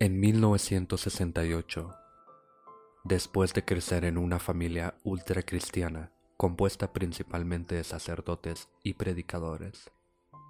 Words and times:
En 0.00 0.18
1968, 0.18 1.94
después 3.04 3.54
de 3.54 3.64
crecer 3.64 4.04
en 4.04 4.18
una 4.18 4.40
familia 4.40 4.96
ultracristiana 5.04 6.10
compuesta 6.36 6.92
principalmente 6.92 7.76
de 7.76 7.84
sacerdotes 7.84 8.68
y 8.82 8.94
predicadores, 8.94 9.92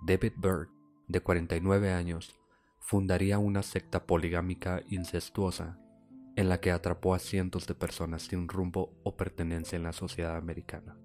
David 0.02 0.32
Byrd, 0.36 0.68
de 1.08 1.20
49 1.20 1.92
años, 1.92 2.34
fundaría 2.80 3.38
una 3.38 3.62
secta 3.62 4.06
poligámica 4.06 4.82
incestuosa 4.88 5.78
en 6.36 6.48
la 6.48 6.58
que 6.60 6.70
atrapó 6.70 7.14
a 7.14 7.18
cientos 7.18 7.66
de 7.66 7.74
personas 7.74 8.22
sin 8.22 8.48
rumbo 8.48 8.98
o 9.04 9.14
pertenencia 9.14 9.76
en 9.76 9.82
la 9.82 9.92
sociedad 9.92 10.36
americana, 10.36 10.96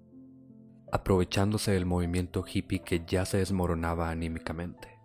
aprovechándose 0.90 1.72
del 1.72 1.84
movimiento 1.84 2.42
hippie 2.50 2.82
que 2.82 3.04
ya 3.06 3.26
se 3.26 3.36
desmoronaba 3.36 4.08
anímicamente. 4.08 4.98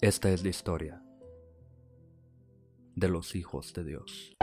Esta 0.00 0.30
es 0.30 0.44
la 0.44 0.50
historia 0.50 1.03
de 2.94 3.08
los 3.08 3.34
hijos 3.34 3.72
de 3.72 3.84
Dios. 3.84 4.36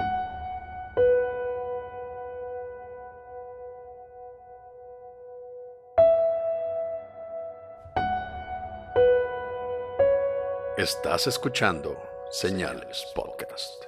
Estás 10.78 11.28
escuchando 11.28 11.96
Señales 12.32 13.06
Podcast. 13.14 13.86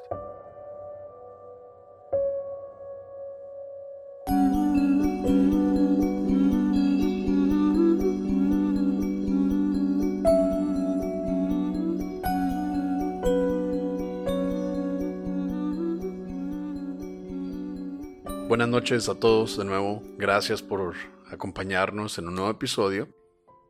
Noches 18.83 19.07
a 19.07 19.15
todos 19.15 19.57
de 19.57 19.63
nuevo. 19.63 20.03
Gracias 20.17 20.61
por 20.61 20.93
acompañarnos 21.31 22.17
en 22.17 22.27
un 22.27 22.35
nuevo 22.35 22.51
episodio. 22.51 23.07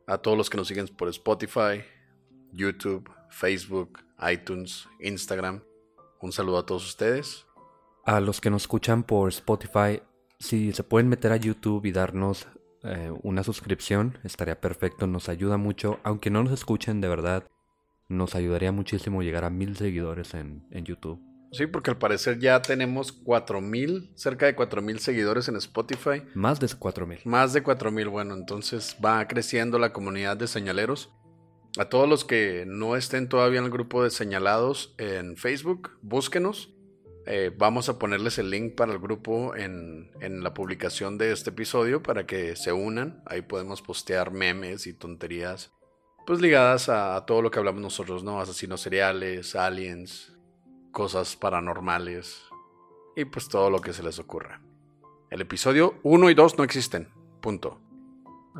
A 0.08 0.18
todos 0.18 0.36
los 0.36 0.50
que 0.50 0.56
nos 0.56 0.66
siguen 0.66 0.88
por 0.88 1.08
Spotify, 1.08 1.84
YouTube, 2.52 3.08
Facebook, 3.30 4.00
iTunes, 4.28 4.88
Instagram. 4.98 5.62
Un 6.20 6.32
saludo 6.32 6.58
a 6.58 6.66
todos 6.66 6.84
ustedes. 6.84 7.46
A 8.04 8.18
los 8.18 8.40
que 8.40 8.50
nos 8.50 8.62
escuchan 8.62 9.04
por 9.04 9.28
Spotify, 9.28 10.02
si 10.40 10.72
se 10.72 10.82
pueden 10.82 11.08
meter 11.08 11.30
a 11.30 11.36
YouTube 11.36 11.86
y 11.86 11.92
darnos 11.92 12.48
eh, 12.82 13.12
una 13.22 13.44
suscripción, 13.44 14.18
estaría 14.24 14.60
perfecto, 14.60 15.06
nos 15.06 15.28
ayuda 15.28 15.58
mucho. 15.58 16.00
Aunque 16.02 16.30
no 16.30 16.42
nos 16.42 16.52
escuchen 16.54 17.00
de 17.00 17.06
verdad, 17.06 17.44
nos 18.08 18.34
ayudaría 18.34 18.72
muchísimo 18.72 19.22
llegar 19.22 19.44
a 19.44 19.50
mil 19.50 19.76
seguidores 19.76 20.34
en, 20.34 20.66
en 20.72 20.84
YouTube. 20.84 21.33
Sí, 21.54 21.68
porque 21.68 21.92
al 21.92 21.98
parecer 21.98 22.40
ya 22.40 22.60
tenemos 22.62 23.12
cuatro 23.12 23.60
mil, 23.60 24.10
cerca 24.16 24.46
de 24.46 24.56
cuatro 24.56 24.82
mil 24.82 24.98
seguidores 24.98 25.46
en 25.46 25.54
Spotify. 25.54 26.24
Más 26.34 26.58
de 26.58 26.66
cuatro 26.76 27.06
mil. 27.06 27.20
Más 27.24 27.52
de 27.52 27.62
cuatro 27.62 27.92
mil, 27.92 28.08
bueno, 28.08 28.34
entonces 28.34 28.96
va 29.02 29.26
creciendo 29.28 29.78
la 29.78 29.92
comunidad 29.92 30.36
de 30.36 30.48
señaleros. 30.48 31.12
A 31.78 31.84
todos 31.84 32.08
los 32.08 32.24
que 32.24 32.64
no 32.66 32.96
estén 32.96 33.28
todavía 33.28 33.60
en 33.60 33.66
el 33.66 33.70
grupo 33.70 34.02
de 34.02 34.10
señalados 34.10 34.96
en 34.98 35.36
Facebook, 35.36 35.92
búsquenos. 36.02 36.74
Eh, 37.26 37.52
vamos 37.56 37.88
a 37.88 38.00
ponerles 38.00 38.38
el 38.38 38.50
link 38.50 38.74
para 38.74 38.92
el 38.92 38.98
grupo 38.98 39.54
en, 39.54 40.10
en, 40.20 40.42
la 40.42 40.54
publicación 40.54 41.18
de 41.18 41.32
este 41.32 41.50
episodio 41.50 42.02
para 42.02 42.26
que 42.26 42.56
se 42.56 42.72
unan. 42.72 43.22
Ahí 43.26 43.42
podemos 43.42 43.80
postear 43.80 44.32
memes 44.32 44.88
y 44.88 44.92
tonterías, 44.92 45.72
pues 46.26 46.40
ligadas 46.40 46.88
a, 46.88 47.16
a 47.16 47.26
todo 47.26 47.42
lo 47.42 47.50
que 47.50 47.60
hablamos 47.60 47.80
nosotros, 47.80 48.24
¿no? 48.24 48.40
Asesinos 48.40 48.82
seriales, 48.82 49.56
aliens, 49.56 50.33
cosas 50.94 51.36
paranormales 51.36 52.44
y 53.16 53.26
pues 53.26 53.48
todo 53.48 53.68
lo 53.68 53.80
que 53.80 53.92
se 53.92 54.02
les 54.02 54.18
ocurra. 54.18 54.62
El 55.28 55.42
episodio 55.42 55.98
1 56.04 56.30
y 56.30 56.34
2 56.34 56.56
no 56.56 56.64
existen. 56.64 57.08
Punto. 57.42 57.80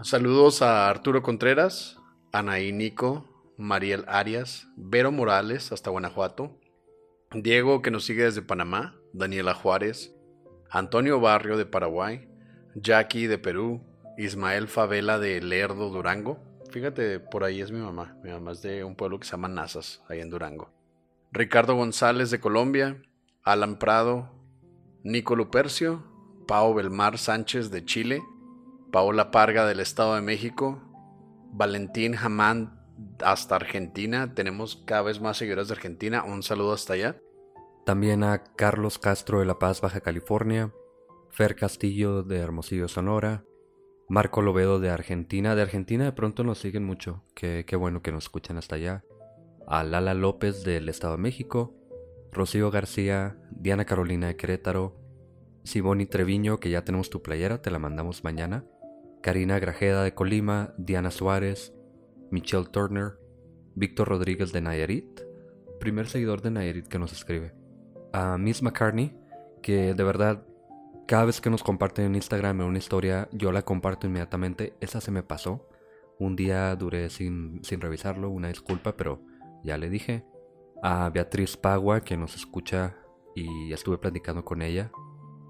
Saludos 0.02 0.60
a 0.60 0.90
Arturo 0.90 1.22
Contreras, 1.22 1.96
Anaí 2.32 2.72
Nico, 2.72 3.24
Mariel 3.56 4.04
Arias, 4.08 4.66
Vero 4.76 5.12
Morales 5.12 5.70
hasta 5.70 5.90
Guanajuato, 5.90 6.58
Diego 7.32 7.80
que 7.80 7.92
nos 7.92 8.04
sigue 8.04 8.24
desde 8.24 8.42
Panamá, 8.42 8.96
Daniela 9.12 9.54
Juárez, 9.54 10.12
Antonio 10.68 11.20
Barrio 11.20 11.56
de 11.56 11.66
Paraguay, 11.66 12.28
Jackie 12.74 13.28
de 13.28 13.38
Perú, 13.38 13.80
Ismael 14.18 14.66
Favela 14.66 15.20
de 15.20 15.40
Lerdo, 15.40 15.88
Durango. 15.88 16.42
Fíjate, 16.72 17.20
por 17.20 17.44
ahí 17.44 17.60
es 17.60 17.70
mi 17.70 17.78
mamá. 17.78 18.18
Mi 18.24 18.30
mamá 18.30 18.50
es 18.50 18.62
de 18.62 18.82
un 18.82 18.96
pueblo 18.96 19.20
que 19.20 19.26
se 19.26 19.32
llama 19.32 19.46
Nazas, 19.46 20.02
ahí 20.08 20.20
en 20.20 20.30
Durango. 20.30 20.73
Ricardo 21.36 21.74
González 21.74 22.30
de 22.30 22.38
Colombia, 22.38 23.02
Alan 23.42 23.80
Prado, 23.80 24.30
Nico 25.02 25.34
Lupercio, 25.34 26.04
Pao 26.46 26.72
Belmar 26.74 27.18
Sánchez 27.18 27.72
de 27.72 27.84
Chile, 27.84 28.22
Paola 28.92 29.32
Parga 29.32 29.66
del 29.66 29.80
Estado 29.80 30.14
de 30.14 30.20
México, 30.20 30.80
Valentín 31.50 32.14
Jamán 32.14 32.80
hasta 33.20 33.56
Argentina. 33.56 34.32
Tenemos 34.34 34.84
cada 34.86 35.02
vez 35.02 35.20
más 35.20 35.36
seguidores 35.36 35.66
de 35.66 35.74
Argentina. 35.74 36.22
Un 36.22 36.44
saludo 36.44 36.72
hasta 36.72 36.92
allá. 36.92 37.16
También 37.84 38.22
a 38.22 38.44
Carlos 38.54 39.00
Castro 39.00 39.40
de 39.40 39.46
La 39.46 39.58
Paz, 39.58 39.80
Baja 39.80 40.02
California, 40.02 40.72
Fer 41.30 41.56
Castillo 41.56 42.22
de 42.22 42.38
Hermosillo, 42.38 42.86
Sonora, 42.86 43.42
Marco 44.08 44.40
Lobedo 44.40 44.78
de 44.78 44.90
Argentina. 44.90 45.56
De 45.56 45.62
Argentina 45.62 46.04
de 46.04 46.12
pronto 46.12 46.44
nos 46.44 46.58
siguen 46.58 46.84
mucho. 46.84 47.24
Qué, 47.34 47.64
qué 47.66 47.74
bueno 47.74 48.02
que 48.02 48.12
nos 48.12 48.22
escuchan 48.22 48.56
hasta 48.56 48.76
allá 48.76 49.02
a 49.66 49.84
Lala 49.84 50.14
López 50.14 50.64
del 50.64 50.88
Estado 50.88 51.16
de 51.16 51.22
México, 51.22 51.74
Rocío 52.32 52.70
García, 52.70 53.36
Diana 53.50 53.84
Carolina 53.84 54.26
de 54.26 54.36
Querétaro, 54.36 54.96
Simoni 55.62 56.06
Treviño, 56.06 56.60
que 56.60 56.70
ya 56.70 56.84
tenemos 56.84 57.10
tu 57.10 57.22
playera, 57.22 57.62
te 57.62 57.70
la 57.70 57.78
mandamos 57.78 58.24
mañana, 58.24 58.64
Karina 59.22 59.58
Grajeda 59.58 60.02
de 60.02 60.14
Colima, 60.14 60.74
Diana 60.76 61.10
Suárez, 61.10 61.72
Michelle 62.30 62.66
Turner, 62.66 63.18
Víctor 63.74 64.08
Rodríguez 64.08 64.52
de 64.52 64.60
Nayarit, 64.60 65.20
primer 65.80 66.06
seguidor 66.08 66.42
de 66.42 66.50
Nayarit 66.50 66.86
que 66.88 66.98
nos 66.98 67.12
escribe, 67.12 67.54
a 68.12 68.36
Miss 68.36 68.62
McCartney, 68.62 69.16
que 69.62 69.94
de 69.94 70.04
verdad 70.04 70.46
cada 71.06 71.26
vez 71.26 71.40
que 71.40 71.50
nos 71.50 71.62
comparten 71.62 72.06
en 72.06 72.14
Instagram 72.14 72.60
una 72.60 72.78
historia, 72.78 73.28
yo 73.32 73.52
la 73.52 73.62
comparto 73.62 74.06
inmediatamente, 74.06 74.74
esa 74.80 75.00
se 75.00 75.10
me 75.10 75.22
pasó. 75.22 75.68
Un 76.18 76.36
día 76.36 76.74
duré 76.76 77.10
sin, 77.10 77.62
sin 77.62 77.80
revisarlo, 77.80 78.30
una 78.30 78.48
disculpa, 78.48 78.96
pero 78.96 79.20
ya 79.64 79.78
le 79.78 79.90
dije. 79.90 80.24
A 80.82 81.08
Beatriz 81.10 81.56
Pagua, 81.56 82.02
que 82.02 82.16
nos 82.16 82.36
escucha 82.36 82.96
y 83.34 83.72
estuve 83.72 83.98
platicando 83.98 84.44
con 84.44 84.62
ella. 84.62 84.92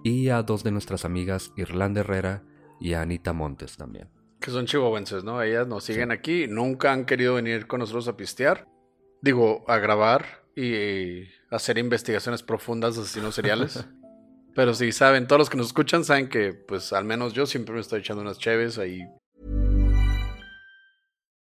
Y 0.05 0.29
a 0.29 0.43
dos 0.43 0.63
de 0.63 0.71
nuestras 0.71 1.05
amigas, 1.05 1.53
Irlanda 1.57 2.01
Herrera 2.01 2.45
y 2.81 2.95
a 2.95 3.03
Anita 3.03 3.33
Montes 3.33 3.77
también. 3.77 4.09
Que 4.41 4.51
son 4.51 4.67
chihuahuenses, 4.67 5.25
¿no? 5.25 5.43
Ellas 5.43 5.67
nos 5.67 5.85
siguen 5.85 6.13
aquí, 6.13 6.47
nunca 6.47 6.93
han 6.93 7.05
querido 7.05 7.35
venir 7.35 7.67
con 7.67 7.81
nosotros 7.81 8.07
a 8.09 8.17
pistear. 8.17 8.69
Digo, 9.23 9.65
a 9.67 9.79
grabar 9.79 10.45
y 10.55 11.25
hacer 11.51 11.79
investigaciones 11.79 12.43
profundas 12.43 12.95
de 12.95 13.03
asesinos 13.03 13.35
seriales. 13.35 13.87
Pero 14.55 14.75
si 14.75 14.93
saben, 14.93 15.27
todos 15.27 15.41
los 15.41 15.51
que 15.51 15.57
nos 15.57 15.69
escuchan 15.69 16.05
saben 16.05 16.29
que, 16.29 16.53
pues, 16.53 16.93
al 16.93 17.05
menos 17.05 17.33
yo 17.33 17.47
siempre 17.47 17.75
me 17.75 17.81
estoy 17.81 18.01
echando 18.01 18.23
unas 18.23 18.39
cheves 18.39 18.79
ahí 18.79 19.03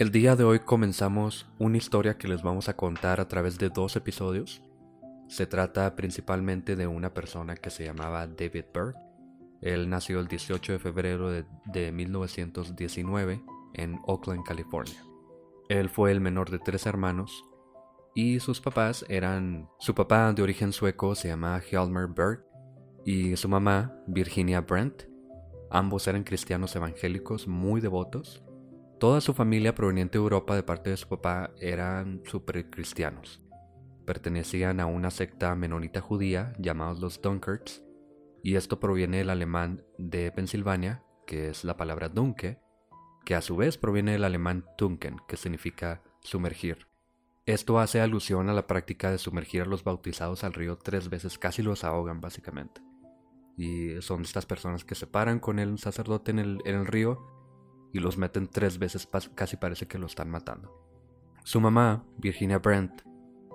El 0.00 0.10
día 0.10 0.34
de 0.34 0.44
hoy 0.44 0.60
comenzamos 0.60 1.46
una 1.58 1.76
historia 1.76 2.16
que 2.16 2.26
les 2.26 2.42
vamos 2.42 2.70
a 2.70 2.74
contar 2.74 3.20
a 3.20 3.28
través 3.28 3.58
de 3.58 3.68
dos 3.68 3.96
episodios. 3.96 4.62
Se 5.28 5.44
trata 5.44 5.94
principalmente 5.94 6.74
de 6.74 6.86
una 6.86 7.12
persona 7.12 7.54
que 7.54 7.68
se 7.68 7.84
llamaba 7.84 8.26
David 8.26 8.64
Berg. 8.72 8.94
Él 9.60 9.90
nació 9.90 10.20
el 10.20 10.26
18 10.26 10.72
de 10.72 10.78
febrero 10.78 11.28
de, 11.28 11.44
de 11.66 11.92
1919 11.92 13.42
en 13.74 13.98
Oakland, 14.06 14.42
California. 14.42 15.04
Él 15.68 15.90
fue 15.90 16.12
el 16.12 16.22
menor 16.22 16.48
de 16.48 16.60
tres 16.60 16.86
hermanos 16.86 17.44
y 18.14 18.40
sus 18.40 18.62
papás 18.62 19.04
eran 19.10 19.68
su 19.80 19.94
papá 19.94 20.32
de 20.32 20.40
origen 20.40 20.72
sueco 20.72 21.14
se 21.14 21.28
llamaba 21.28 21.60
Hjalmar 21.60 22.08
Berg 22.08 22.42
y 23.04 23.36
su 23.36 23.50
mamá 23.50 23.94
Virginia 24.06 24.62
Brent. 24.62 25.02
Ambos 25.70 26.08
eran 26.08 26.24
cristianos 26.24 26.74
evangélicos 26.74 27.46
muy 27.46 27.82
devotos. 27.82 28.42
Toda 29.00 29.22
su 29.22 29.32
familia 29.32 29.74
proveniente 29.74 30.18
de 30.18 30.22
Europa 30.22 30.54
de 30.54 30.62
parte 30.62 30.90
de 30.90 30.98
su 30.98 31.08
papá 31.08 31.52
eran 31.58 32.20
super 32.26 32.68
cristianos. 32.68 33.40
Pertenecían 34.04 34.78
a 34.78 34.84
una 34.84 35.10
secta 35.10 35.54
menonita 35.54 36.02
judía 36.02 36.52
llamados 36.58 37.00
los 37.00 37.22
Dunkards 37.22 37.82
y 38.42 38.56
esto 38.56 38.78
proviene 38.78 39.16
del 39.16 39.30
alemán 39.30 39.82
de 39.96 40.30
Pensilvania, 40.32 41.02
que 41.26 41.48
es 41.48 41.64
la 41.64 41.78
palabra 41.78 42.10
Dunke, 42.10 42.60
que 43.24 43.34
a 43.34 43.40
su 43.40 43.56
vez 43.56 43.78
proviene 43.78 44.12
del 44.12 44.24
alemán 44.24 44.66
Tunken, 44.76 45.16
que 45.26 45.38
significa 45.38 46.02
sumergir. 46.20 46.86
Esto 47.46 47.78
hace 47.78 48.02
alusión 48.02 48.50
a 48.50 48.52
la 48.52 48.66
práctica 48.66 49.10
de 49.10 49.16
sumergir 49.16 49.62
a 49.62 49.66
los 49.66 49.82
bautizados 49.82 50.44
al 50.44 50.52
río 50.52 50.76
tres 50.76 51.08
veces, 51.08 51.38
casi 51.38 51.62
los 51.62 51.84
ahogan 51.84 52.20
básicamente. 52.20 52.82
Y 53.56 54.02
son 54.02 54.20
estas 54.22 54.44
personas 54.44 54.84
que 54.84 54.94
se 54.94 55.06
paran 55.06 55.40
con 55.40 55.58
el 55.58 55.78
sacerdote 55.78 56.32
en 56.32 56.38
el, 56.38 56.86
río 56.86 57.39
y 57.92 58.00
los 58.00 58.18
meten 58.18 58.48
tres 58.48 58.78
veces, 58.78 59.08
casi 59.34 59.56
parece 59.56 59.86
que 59.86 59.98
lo 59.98 60.06
están 60.06 60.30
matando. 60.30 60.80
Su 61.44 61.60
mamá, 61.60 62.04
Virginia 62.18 62.58
Brent, 62.58 63.02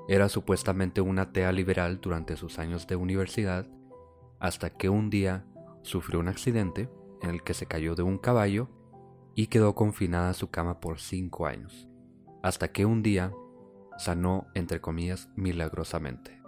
era 0.08 0.30
supuestamente 0.30 1.02
una 1.02 1.24
atea 1.24 1.52
liberal 1.52 2.00
durante 2.02 2.36
sus 2.36 2.60
años 2.60 2.88
de 2.88 2.96
universidad, 2.96 3.68
hasta 4.40 4.70
que 4.70 4.90
un 4.90 5.10
día 5.10 5.46
sufrió 5.82 6.20
un 6.20 6.28
accidente 6.28 6.90
en 7.22 7.30
el 7.30 7.44
que 7.44 7.54
se 7.54 7.66
cayó 7.66 7.96
de 7.96 8.04
un 8.04 8.18
caballo 8.18 8.70
y 9.34 9.48
quedó 9.48 9.76
confinada 9.76 10.30
a 10.30 10.34
su 10.34 10.50
cama 10.50 10.80
por 10.80 11.00
cinco 11.00 11.48
años, 11.48 11.88
hasta 12.44 12.72
que 12.72 12.86
un 12.86 13.02
día 13.02 13.34
sanó, 13.98 14.48
entre 14.54 14.82
comillas, 14.82 15.30
milagrosamente. 15.36 16.42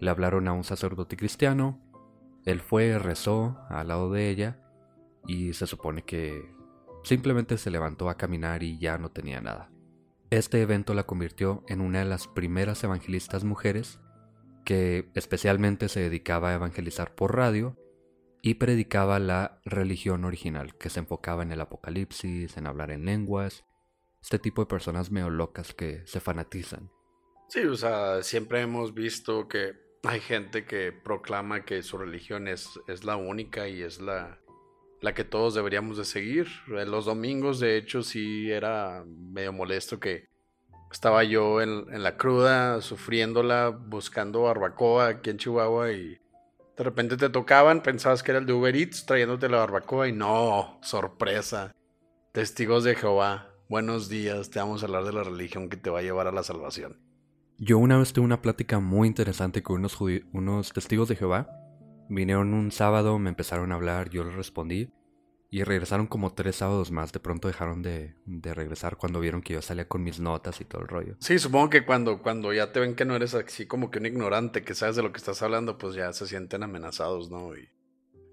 Le 0.00 0.10
hablaron 0.10 0.48
a 0.48 0.52
un 0.52 0.64
sacerdote 0.64 1.16
cristiano, 1.16 1.80
él 2.44 2.60
fue, 2.60 2.98
rezó 2.98 3.58
al 3.68 3.88
lado 3.88 4.10
de 4.10 4.30
ella 4.30 4.60
y 5.26 5.52
se 5.52 5.66
supone 5.66 6.02
que 6.02 6.50
simplemente 7.04 7.58
se 7.58 7.70
levantó 7.70 8.08
a 8.10 8.16
caminar 8.16 8.62
y 8.62 8.78
ya 8.78 8.98
no 8.98 9.10
tenía 9.10 9.40
nada. 9.40 9.70
Este 10.30 10.60
evento 10.60 10.94
la 10.94 11.04
convirtió 11.04 11.64
en 11.68 11.80
una 11.80 12.00
de 12.00 12.04
las 12.04 12.28
primeras 12.28 12.84
evangelistas 12.84 13.44
mujeres 13.44 13.98
que 14.64 15.10
especialmente 15.14 15.88
se 15.88 16.00
dedicaba 16.00 16.50
a 16.50 16.54
evangelizar 16.54 17.14
por 17.14 17.34
radio 17.34 17.76
y 18.42 18.54
predicaba 18.54 19.18
la 19.18 19.60
religión 19.64 20.24
original, 20.24 20.76
que 20.76 20.90
se 20.90 21.00
enfocaba 21.00 21.42
en 21.42 21.52
el 21.52 21.60
apocalipsis, 21.60 22.56
en 22.56 22.66
hablar 22.66 22.90
en 22.90 23.06
lenguas 23.06 23.64
este 24.20 24.38
tipo 24.38 24.62
de 24.62 24.66
personas 24.66 25.10
medio 25.10 25.30
locas 25.30 25.74
que 25.74 26.06
se 26.06 26.20
fanatizan. 26.20 26.90
Sí, 27.48 27.60
o 27.60 27.76
sea, 27.76 28.22
siempre 28.22 28.60
hemos 28.60 28.94
visto 28.94 29.48
que 29.48 29.72
hay 30.02 30.20
gente 30.20 30.64
que 30.64 30.92
proclama 30.92 31.64
que 31.64 31.82
su 31.82 31.98
religión 31.98 32.46
es, 32.46 32.78
es 32.88 33.04
la 33.04 33.16
única 33.16 33.68
y 33.68 33.82
es 33.82 34.00
la, 34.00 34.38
la 35.00 35.14
que 35.14 35.24
todos 35.24 35.54
deberíamos 35.54 35.96
de 35.96 36.04
seguir. 36.04 36.48
En 36.68 36.90
los 36.90 37.04
domingos, 37.04 37.60
de 37.60 37.76
hecho, 37.76 38.02
sí 38.02 38.50
era 38.50 39.04
medio 39.06 39.52
molesto 39.52 40.00
que 40.00 40.28
estaba 40.90 41.24
yo 41.24 41.60
en, 41.60 41.86
en 41.92 42.02
la 42.02 42.16
cruda, 42.16 42.80
sufriéndola, 42.80 43.68
buscando 43.68 44.42
barbacoa 44.42 45.08
aquí 45.08 45.30
en 45.30 45.38
Chihuahua 45.38 45.92
y 45.92 46.18
de 46.76 46.84
repente 46.84 47.16
te 47.16 47.28
tocaban, 47.28 47.82
pensabas 47.82 48.22
que 48.22 48.30
era 48.30 48.40
el 48.40 48.46
de 48.46 48.52
Uber 48.52 48.74
Eats 48.74 49.04
trayéndote 49.04 49.48
la 49.48 49.58
barbacoa 49.58 50.08
y 50.08 50.12
no, 50.12 50.78
sorpresa. 50.82 51.74
Testigos 52.32 52.84
de 52.84 52.94
Jehová 52.94 53.48
buenos 53.68 54.08
días, 54.08 54.48
te 54.50 54.58
vamos 54.58 54.82
a 54.82 54.86
hablar 54.86 55.04
de 55.04 55.12
la 55.12 55.22
religión 55.22 55.68
que 55.68 55.76
te 55.76 55.90
va 55.90 55.98
a 55.98 56.02
llevar 56.02 56.26
a 56.26 56.32
la 56.32 56.42
salvación. 56.42 56.96
Yo 57.58 57.78
una 57.78 57.98
vez 57.98 58.12
tuve 58.12 58.24
una 58.24 58.40
plática 58.40 58.78
muy 58.80 59.08
interesante 59.08 59.62
con 59.62 59.78
unos, 59.78 59.98
unos 60.32 60.72
testigos 60.72 61.08
de 61.08 61.16
Jehová. 61.16 61.50
Vinieron 62.08 62.54
un 62.54 62.70
sábado, 62.72 63.18
me 63.18 63.30
empezaron 63.30 63.72
a 63.72 63.76
hablar, 63.76 64.10
yo 64.10 64.24
les 64.24 64.34
respondí. 64.34 64.90
Y 65.50 65.64
regresaron 65.64 66.06
como 66.06 66.34
tres 66.34 66.56
sábados 66.56 66.90
más. 66.90 67.10
De 67.10 67.20
pronto 67.20 67.48
dejaron 67.48 67.80
de, 67.80 68.14
de, 68.26 68.52
regresar 68.52 68.98
cuando 68.98 69.18
vieron 69.18 69.40
que 69.40 69.54
yo 69.54 69.62
salía 69.62 69.88
con 69.88 70.02
mis 70.02 70.20
notas 70.20 70.60
y 70.60 70.66
todo 70.66 70.82
el 70.82 70.88
rollo. 70.88 71.16
Sí, 71.20 71.38
supongo 71.38 71.70
que 71.70 71.86
cuando, 71.86 72.20
cuando 72.20 72.52
ya 72.52 72.70
te 72.70 72.80
ven 72.80 72.94
que 72.94 73.06
no 73.06 73.16
eres 73.16 73.34
así 73.34 73.66
como 73.66 73.90
que 73.90 73.98
un 73.98 74.04
ignorante, 74.04 74.62
que 74.62 74.74
sabes 74.74 74.96
de 74.96 75.02
lo 75.02 75.10
que 75.10 75.16
estás 75.16 75.40
hablando, 75.40 75.78
pues 75.78 75.94
ya 75.94 76.12
se 76.12 76.26
sienten 76.26 76.62
amenazados, 76.62 77.30
¿no? 77.30 77.56
Y, 77.56 77.66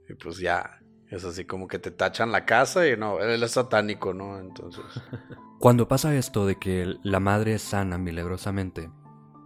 y 0.10 0.14
pues 0.16 0.40
ya, 0.40 0.82
es 1.10 1.24
así 1.24 1.46
como 1.46 1.68
que 1.68 1.80
te 1.80 1.92
tachan 1.92 2.32
la 2.32 2.46
casa 2.46 2.88
y 2.88 2.98
no, 2.98 3.20
él 3.20 3.42
es 3.42 3.52
satánico, 3.52 4.14
¿no? 4.14 4.40
Entonces. 4.40 4.84
Cuando 5.60 5.88
pasa 5.88 6.16
esto 6.16 6.46
de 6.46 6.58
que 6.58 6.96
la 7.04 7.20
madre 7.20 7.56
es 7.56 7.62
sana 7.62 7.98
milagrosamente, 7.98 8.92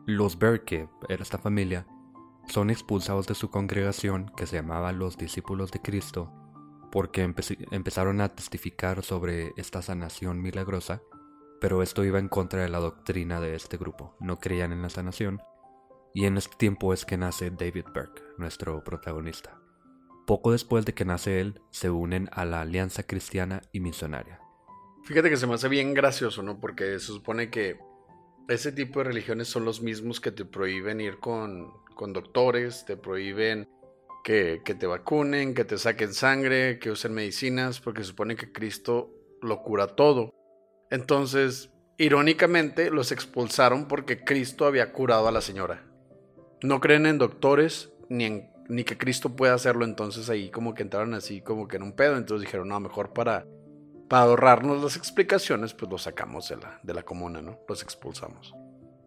los 0.05 0.39
Berke, 0.39 0.89
era 1.07 1.21
esta 1.21 1.37
familia, 1.37 1.85
son 2.49 2.69
expulsados 2.69 3.27
de 3.27 3.35
su 3.35 3.49
congregación 3.49 4.31
que 4.35 4.47
se 4.47 4.57
llamaba 4.57 4.91
los 4.91 5.17
discípulos 5.17 5.71
de 5.71 5.81
Cristo 5.81 6.31
porque 6.91 7.21
empezaron 7.21 8.21
a 8.21 8.29
testificar 8.29 9.03
sobre 9.03 9.53
esta 9.57 9.81
sanación 9.81 10.41
milagrosa, 10.41 11.01
pero 11.61 11.83
esto 11.83 12.03
iba 12.03 12.19
en 12.19 12.29
contra 12.29 12.63
de 12.63 12.69
la 12.69 12.79
doctrina 12.79 13.39
de 13.39 13.55
este 13.55 13.77
grupo, 13.77 14.15
no 14.19 14.39
creían 14.39 14.71
en 14.71 14.81
la 14.81 14.89
sanación, 14.89 15.41
y 16.13 16.25
en 16.25 16.37
este 16.37 16.55
tiempo 16.57 16.93
es 16.93 17.05
que 17.05 17.17
nace 17.17 17.51
David 17.51 17.85
Burke, 17.93 18.23
nuestro 18.37 18.83
protagonista. 18.83 19.59
Poco 20.25 20.51
después 20.51 20.85
de 20.85 20.93
que 20.93 21.05
nace 21.05 21.41
él, 21.41 21.61
se 21.69 21.89
unen 21.89 22.29
a 22.31 22.45
la 22.45 22.61
Alianza 22.61 23.03
Cristiana 23.03 23.61
y 23.71 23.79
Misionaria. 23.79 24.39
Fíjate 25.03 25.29
que 25.29 25.37
se 25.37 25.47
me 25.47 25.55
hace 25.55 25.69
bien 25.69 25.93
gracioso, 25.93 26.43
¿no? 26.43 26.59
Porque 26.59 26.99
se 26.99 27.07
supone 27.07 27.49
que 27.49 27.79
ese 28.49 28.71
tipo 28.71 28.99
de 28.99 29.05
religiones 29.05 29.47
son 29.47 29.65
los 29.65 29.81
mismos 29.81 30.19
que 30.19 30.31
te 30.31 30.45
prohíben 30.45 31.01
ir 31.01 31.19
con, 31.19 31.71
con 31.95 32.13
doctores, 32.13 32.85
te 32.85 32.97
prohíben 32.97 33.69
que, 34.23 34.61
que, 34.65 34.75
te 34.75 34.87
vacunen, 34.87 35.53
que 35.53 35.65
te 35.65 35.77
saquen 35.77 36.13
sangre, 36.13 36.79
que 36.79 36.91
usen 36.91 37.13
medicinas, 37.13 37.79
porque 37.79 38.03
supone 38.03 38.35
que 38.35 38.51
Cristo 38.51 39.11
lo 39.41 39.61
cura 39.61 39.87
todo. 39.87 40.33
Entonces, 40.89 41.71
irónicamente, 41.97 42.89
los 42.89 43.11
expulsaron 43.11 43.87
porque 43.87 44.23
Cristo 44.23 44.65
había 44.65 44.91
curado 44.91 45.27
a 45.27 45.31
la 45.31 45.41
señora. 45.41 45.85
No 46.61 46.79
creen 46.79 47.05
en 47.05 47.17
doctores 47.17 47.91
ni 48.09 48.25
en 48.25 48.49
ni 48.69 48.83
que 48.83 48.97
Cristo 48.97 49.35
pueda 49.35 49.55
hacerlo, 49.55 49.83
entonces 49.83 50.29
ahí 50.29 50.51
como 50.51 50.75
que 50.75 50.83
entraron 50.83 51.15
así 51.15 51.41
como 51.41 51.67
que 51.67 51.77
en 51.77 51.83
un 51.83 51.93
pedo, 51.93 52.15
entonces 52.15 52.45
dijeron, 52.45 52.69
no, 52.69 52.79
mejor 52.79 53.13
para, 53.13 53.45
para 54.09 54.23
ahorrarnos 54.23 54.83
las 54.83 54.97
explicaciones, 54.97 55.73
pues 55.73 55.89
los 55.89 56.01
sacamos 56.01 56.49
de 56.49 56.57
la, 56.57 56.79
de 56.83 56.93
la 56.93 57.03
comuna, 57.03 57.41
¿no? 57.41 57.59
Los 57.69 57.83
expulsamos. 57.83 58.53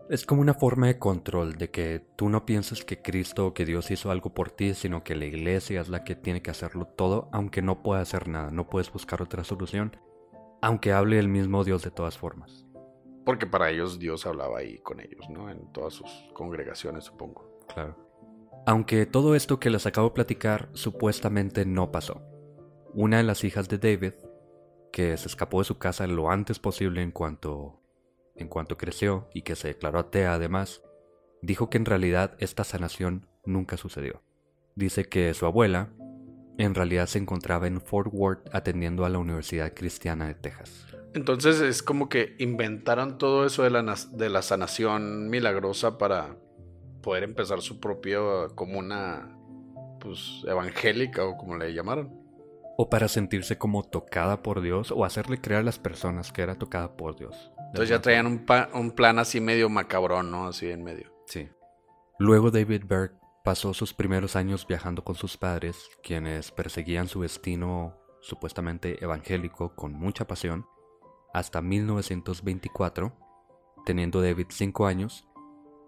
Es 0.09 0.25
como 0.27 0.41
una 0.41 0.55
forma 0.55 0.87
de 0.87 0.99
control, 0.99 1.55
de 1.57 1.71
que 1.71 2.05
tú 2.17 2.29
no 2.29 2.47
piensas 2.47 2.85
que 2.85 3.03
Cristo 3.03 3.49
o 3.49 3.55
que 3.55 3.65
Dios 3.65 3.91
hizo 3.91 4.11
algo 4.11 4.33
por 4.33 4.51
ti, 4.51 4.75
sino 4.75 5.03
que 5.03 5.15
la 5.15 5.25
iglesia 5.25 5.81
es 5.81 5.89
la 5.89 6.05
que 6.05 6.15
tiene 6.15 6.43
que 6.43 6.51
hacerlo 6.51 6.87
todo, 6.87 7.29
aunque 7.33 7.63
no 7.63 7.83
pueda 7.83 8.01
hacer 8.01 8.29
nada, 8.29 8.51
no 8.51 8.69
puedes 8.69 8.93
buscar 8.93 9.23
otra 9.23 9.43
solución, 9.43 9.97
aunque 10.61 10.93
hable 10.93 11.19
el 11.19 11.29
mismo 11.29 11.65
Dios 11.65 11.83
de 11.83 11.91
todas 11.91 12.17
formas. 12.17 12.67
Porque 13.25 13.47
para 13.47 13.71
ellos 13.71 13.99
Dios 13.99 14.27
hablaba 14.27 14.59
ahí 14.59 14.79
con 14.79 15.01
ellos, 15.01 15.29
¿no? 15.31 15.51
En 15.51 15.73
todas 15.73 15.95
sus 15.95 16.11
congregaciones, 16.35 17.05
supongo. 17.05 17.59
Claro. 17.73 17.97
Aunque 18.67 19.07
todo 19.07 19.35
esto 19.35 19.59
que 19.59 19.71
les 19.71 19.87
acabo 19.87 20.09
de 20.09 20.15
platicar 20.15 20.69
supuestamente 20.75 21.65
no 21.65 21.91
pasó. 21.91 22.23
Una 22.95 23.17
de 23.17 23.23
las 23.25 23.45
hijas 23.45 23.69
de 23.69 23.79
David, 23.79 24.13
que 24.93 25.17
se 25.17 25.27
escapó 25.27 25.59
de 25.59 25.65
su 25.65 25.79
casa 25.79 26.07
lo 26.07 26.31
antes 26.31 26.59
posible 26.59 27.03
en 27.03 27.11
cuanto, 27.11 27.81
en 28.37 28.49
cuanto 28.49 28.77
creció 28.77 29.29
y 29.35 29.43
que 29.43 29.57
se 29.57 29.69
declaró 29.69 29.99
atea 29.99 30.35
además, 30.35 30.83
dijo 31.41 31.71
que 31.71 31.79
en 31.79 31.87
realidad 31.87 32.37
esta 32.39 32.63
sanación 32.65 33.27
nunca 33.45 33.77
sucedió. 33.77 34.23
Dice 34.75 35.09
que 35.09 35.35
su 35.35 35.47
abuela 35.47 35.91
en 36.59 36.75
realidad 36.75 37.07
se 37.07 37.19
encontraba 37.19 37.67
en 37.67 37.81
Fort 37.81 38.13
Worth 38.13 38.55
atendiendo 38.55 39.05
a 39.05 39.09
la 39.09 39.19
Universidad 39.19 39.73
Cristiana 39.75 40.29
de 40.29 40.35
Texas. 40.35 40.87
Entonces 41.15 41.61
es 41.61 41.83
como 41.83 42.09
que 42.09 42.37
inventaron 42.39 43.19
todo 43.19 43.45
eso 43.47 43.63
de 43.63 43.71
la, 43.71 43.97
de 44.13 44.31
la 44.31 44.43
sanación 44.43 45.29
milagrosa 45.29 45.99
para 45.99 46.37
poder 47.03 47.25
empezar 47.25 47.61
su 47.61 47.81
propia 47.81 48.21
comuna 48.55 49.37
pues 50.01 50.43
evangélica 50.47 51.25
o 51.25 51.37
como 51.37 51.57
le 51.57 51.73
llamaron. 51.75 52.22
O 52.77 52.89
para 52.89 53.09
sentirse 53.09 53.59
como 53.59 53.83
tocada 53.83 54.43
por 54.43 54.61
Dios 54.61 54.91
o 54.91 55.05
hacerle 55.05 55.41
creer 55.41 55.61
a 55.61 55.65
las 55.65 55.79
personas 55.79 56.33
que 56.33 56.43
era 56.43 56.55
tocada 56.57 56.97
por 56.97 57.17
Dios. 57.17 57.53
Entonces 57.69 57.89
ya 57.89 58.01
traían 58.01 58.27
un, 58.27 58.47
un, 58.75 58.91
plan 58.93 59.19
así 59.19 59.41
medio 59.41 59.69
macabrón, 59.69 60.31
¿no? 60.31 60.47
Así 60.47 60.71
en 60.71 60.83
medio. 60.83 61.13
Sí. 61.27 61.49
Luego 62.19 62.51
David 62.51 62.85
Berg 62.87 63.19
pasó 63.45 63.75
sus 63.75 63.93
primeros 63.95 64.37
años 64.37 64.67
viajando 64.67 65.05
con 65.05 65.15
sus 65.15 65.37
padres, 65.37 65.91
quienes 66.03 66.51
perseguían 66.51 67.09
su 67.09 67.23
destino 67.23 67.99
supuestamente 68.21 69.03
evangélico 69.03 69.75
con 69.75 69.93
mucha 69.95 70.27
pasión, 70.27 70.67
hasta 71.35 71.61
1924, 71.61 73.13
teniendo 73.85 74.23
David 74.23 74.47
5 74.51 74.87
años, 74.87 75.27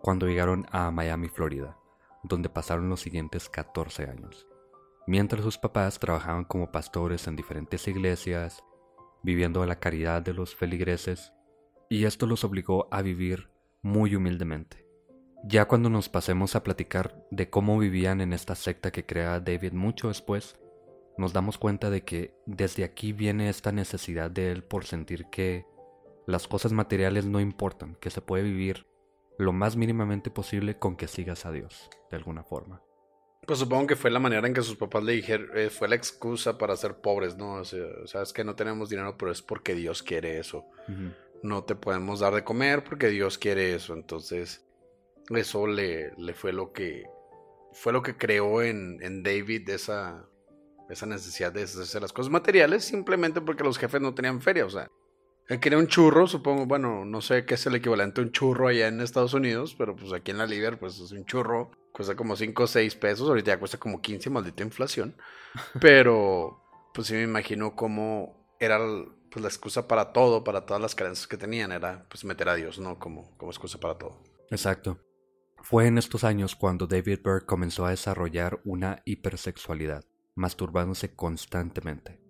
cuando 0.00 0.26
llegaron 0.26 0.66
a 0.70 0.90
Miami, 0.90 1.28
Florida, 1.28 1.78
donde 2.22 2.48
pasaron 2.48 2.88
los 2.88 3.00
siguientes 3.00 3.48
14 3.48 4.04
años. 4.04 4.46
Mientras 5.06 5.42
sus 5.42 5.58
papás 5.58 5.98
trabajaban 5.98 6.44
como 6.44 6.72
pastores 6.72 7.26
en 7.26 7.36
diferentes 7.36 7.86
iglesias, 7.88 8.64
viviendo 9.22 9.62
a 9.62 9.66
la 9.66 9.78
caridad 9.78 10.22
de 10.22 10.32
los 10.32 10.54
feligreses, 10.54 11.32
y 11.90 12.04
esto 12.04 12.26
los 12.26 12.44
obligó 12.44 12.88
a 12.90 13.02
vivir 13.02 13.50
muy 13.82 14.14
humildemente. 14.14 14.86
Ya 15.44 15.66
cuando 15.66 15.90
nos 15.90 16.08
pasemos 16.08 16.56
a 16.56 16.62
platicar 16.62 17.26
de 17.30 17.50
cómo 17.50 17.78
vivían 17.78 18.22
en 18.22 18.32
esta 18.32 18.54
secta 18.54 18.90
que 18.90 19.04
crea 19.04 19.40
David 19.40 19.72
mucho 19.72 20.08
después, 20.08 20.58
nos 21.18 21.34
damos 21.34 21.58
cuenta 21.58 21.90
de 21.90 22.02
que 22.02 22.34
desde 22.46 22.82
aquí 22.82 23.12
viene 23.12 23.50
esta 23.50 23.70
necesidad 23.70 24.30
de 24.30 24.52
él 24.52 24.64
por 24.64 24.86
sentir 24.86 25.26
que 25.26 25.66
las 26.26 26.48
cosas 26.48 26.72
materiales 26.72 27.26
no 27.26 27.40
importan, 27.40 27.96
que 28.00 28.08
se 28.08 28.22
puede 28.22 28.42
vivir 28.42 28.86
lo 29.38 29.52
más 29.52 29.76
mínimamente 29.76 30.30
posible 30.30 30.78
con 30.78 30.96
que 30.96 31.08
sigas 31.08 31.44
a 31.44 31.52
Dios, 31.52 31.90
de 32.10 32.16
alguna 32.16 32.42
forma. 32.42 32.82
Pues 33.46 33.58
supongo 33.58 33.86
que 33.86 33.96
fue 33.96 34.10
la 34.10 34.18
manera 34.18 34.46
en 34.46 34.54
que 34.54 34.62
sus 34.62 34.76
papás 34.76 35.02
le 35.04 35.12
dijeron, 35.12 35.50
eh, 35.54 35.70
fue 35.70 35.88
la 35.88 35.96
excusa 35.96 36.56
para 36.56 36.76
ser 36.76 36.96
pobres, 36.96 37.36
¿no? 37.36 37.54
O 37.54 37.64
sea, 37.64 38.22
es 38.22 38.32
que 38.32 38.44
no 38.44 38.54
tenemos 38.54 38.88
dinero, 38.88 39.16
pero 39.18 39.30
es 39.30 39.42
porque 39.42 39.74
Dios 39.74 40.02
quiere 40.02 40.38
eso. 40.38 40.64
No 41.42 41.64
te 41.64 41.74
podemos 41.74 42.20
dar 42.20 42.34
de 42.34 42.44
comer 42.44 42.84
porque 42.84 43.08
Dios 43.08 43.36
quiere 43.36 43.74
eso. 43.74 43.94
Entonces, 43.94 44.64
eso 45.34 45.66
le, 45.66 46.12
le 46.16 46.34
fue 46.34 46.52
lo 46.52 46.72
que 46.72 47.04
fue 47.72 47.92
lo 47.92 48.02
que 48.02 48.16
creó 48.16 48.62
en, 48.62 48.98
en 49.02 49.22
David 49.22 49.68
esa, 49.68 50.28
esa 50.88 51.06
necesidad 51.06 51.52
de 51.52 51.64
hacer 51.64 52.00
las 52.00 52.12
cosas 52.12 52.30
materiales 52.30 52.84
simplemente 52.84 53.40
porque 53.40 53.64
los 53.64 53.78
jefes 53.78 54.00
no 54.00 54.14
tenían 54.14 54.40
feria. 54.40 54.64
O 54.64 54.70
sea, 54.70 54.88
él 55.48 55.60
quería 55.60 55.78
un 55.78 55.88
churro, 55.88 56.26
supongo, 56.26 56.66
bueno, 56.66 57.04
no 57.04 57.20
sé 57.20 57.44
qué 57.44 57.54
es 57.54 57.66
el 57.66 57.74
equivalente 57.74 58.20
a 58.20 58.24
un 58.24 58.32
churro 58.32 58.68
allá 58.68 58.88
en 58.88 59.00
Estados 59.00 59.34
Unidos, 59.34 59.74
pero 59.76 59.94
pues 59.94 60.12
aquí 60.12 60.30
en 60.30 60.38
la 60.38 60.46
Liber, 60.46 60.78
pues 60.78 60.98
es 61.00 61.12
un 61.12 61.26
churro, 61.26 61.70
cuesta 61.94 62.16
como 62.16 62.34
5 62.34 62.64
o 62.64 62.66
6 62.66 62.96
pesos, 62.96 63.28
ahorita 63.28 63.52
ya 63.52 63.58
cuesta 63.58 63.78
como 63.78 64.02
15, 64.02 64.28
maldita 64.28 64.64
inflación. 64.64 65.14
Pero, 65.80 66.60
pues 66.92 67.06
sí 67.06 67.14
me 67.14 67.22
imagino 67.22 67.76
cómo 67.76 68.48
era 68.58 68.80
pues, 69.30 69.40
la 69.40 69.48
excusa 69.48 69.86
para 69.86 70.12
todo, 70.12 70.42
para 70.42 70.66
todas 70.66 70.82
las 70.82 70.96
carencias 70.96 71.28
que 71.28 71.36
tenían, 71.36 71.70
era 71.70 72.04
pues 72.08 72.24
meter 72.24 72.48
a 72.48 72.56
Dios, 72.56 72.80
¿no? 72.80 72.98
Como, 72.98 73.36
como 73.38 73.52
excusa 73.52 73.78
para 73.78 73.96
todo. 73.96 74.20
Exacto. 74.50 74.98
Fue 75.62 75.86
en 75.86 75.96
estos 75.96 76.24
años 76.24 76.56
cuando 76.56 76.88
David 76.88 77.20
Berg 77.22 77.46
comenzó 77.46 77.86
a 77.86 77.90
desarrollar 77.90 78.60
una 78.64 79.00
hipersexualidad 79.04 80.04
masturbándose 80.34 81.14
constantemente. 81.14 82.20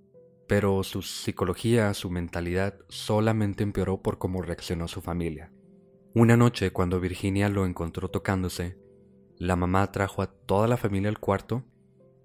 Pero 0.47 0.83
su 0.83 1.01
psicología, 1.01 1.95
su 1.95 2.11
mentalidad, 2.11 2.79
solamente 2.91 3.63
empeoró 3.63 4.03
por 4.03 4.19
cómo 4.19 4.43
reaccionó 4.43 4.89
su 4.89 5.01
familia. 5.01 5.51
Una 6.15 6.37
noche, 6.37 6.71
cuando 6.71 7.01
Virginia 7.01 7.49
lo 7.49 7.65
encontró 7.65 8.11
tocándose, 8.11 8.84
la 9.39 9.57
mamá 9.57 9.91
trajo 9.93 10.23
a 10.23 10.27
toda 10.27 10.69
la 10.69 10.77
familia 10.77 11.09
al 11.09 11.19
cuarto, 11.19 11.65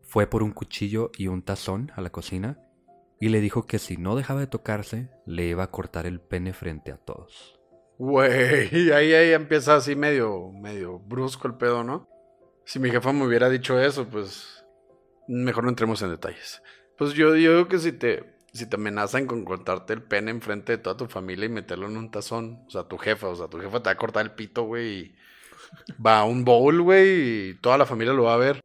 fue 0.01 0.28
por 0.28 0.44
un 0.44 0.51
cuchillo 0.51 1.12
y 1.18 1.28
un 1.28 1.44
tazón 1.44 1.92
a 1.96 2.01
la 2.01 2.10
cocina 2.10 2.60
y 3.20 3.30
le 3.30 3.42
dijo 3.42 3.66
que 3.66 3.80
si 3.80 3.98
no 3.98 4.16
dejaba 4.16 4.39
de 4.39 4.48
tocarse, 4.48 5.10
le 5.25 5.46
iba 5.48 5.63
a 5.63 5.72
cortar 5.72 6.06
el 6.06 6.22
pene 6.22 6.54
frente 6.54 6.92
a 6.92 6.98
todos. 6.98 7.60
Güey, 7.98 8.92
ahí, 8.92 9.13
ahí 9.13 9.34
empieza 9.34 9.75
así 9.75 9.96
medio, 9.96 10.51
medio 10.51 11.00
brusco 11.00 11.48
el 11.48 11.56
pedo, 11.56 11.84
¿no? 11.84 12.08
Si 12.63 12.80
mi 12.80 12.89
jefa 12.89 13.12
me 13.12 13.25
hubiera 13.25 13.50
dicho 13.50 13.80
eso, 13.80 14.08
pues 14.08 14.60
Mejor 15.30 15.63
no 15.63 15.70
entremos 15.70 16.01
en 16.01 16.10
detalles. 16.10 16.63
Pues 16.98 17.13
yo, 17.13 17.34
digo 17.34 17.68
que 17.68 17.78
si 17.78 17.92
te, 17.92 18.34
si 18.51 18.68
te 18.68 18.78
amenazan 18.78 19.28
con 19.28 19.46
cortarte 19.46 19.94
el 19.94 20.01
pene 20.01 20.32
enfrente 20.32 20.72
de 20.72 20.78
toda 20.80 20.98
tu 20.98 21.06
familia 21.06 21.46
y 21.46 21.50
meterlo 21.50 21.86
en 21.86 21.98
un 21.98 22.10
tazón, 22.10 22.63
o 22.66 22.70
sea, 22.72 22.86
tu 22.86 22.98
jefa, 22.98 23.28
o 23.28 23.36
sea, 23.36 23.48
tu 23.48 23.60
jefa 23.60 23.84
te 23.84 23.89
va 23.89 23.92
a 23.92 23.98
cortar 23.98 24.25
el 24.25 24.32
pito, 24.32 24.63
güey, 24.63 24.88
y 24.88 25.16
va 26.03 26.19
a 26.19 26.23
un 26.25 26.45
bowl, 26.45 26.81
güey, 26.81 27.49
y 27.49 27.53
toda 27.55 27.77
la 27.77 27.85
familia 27.85 28.13
lo 28.13 28.23
va 28.23 28.33
a 28.33 28.38
ver, 28.38 28.61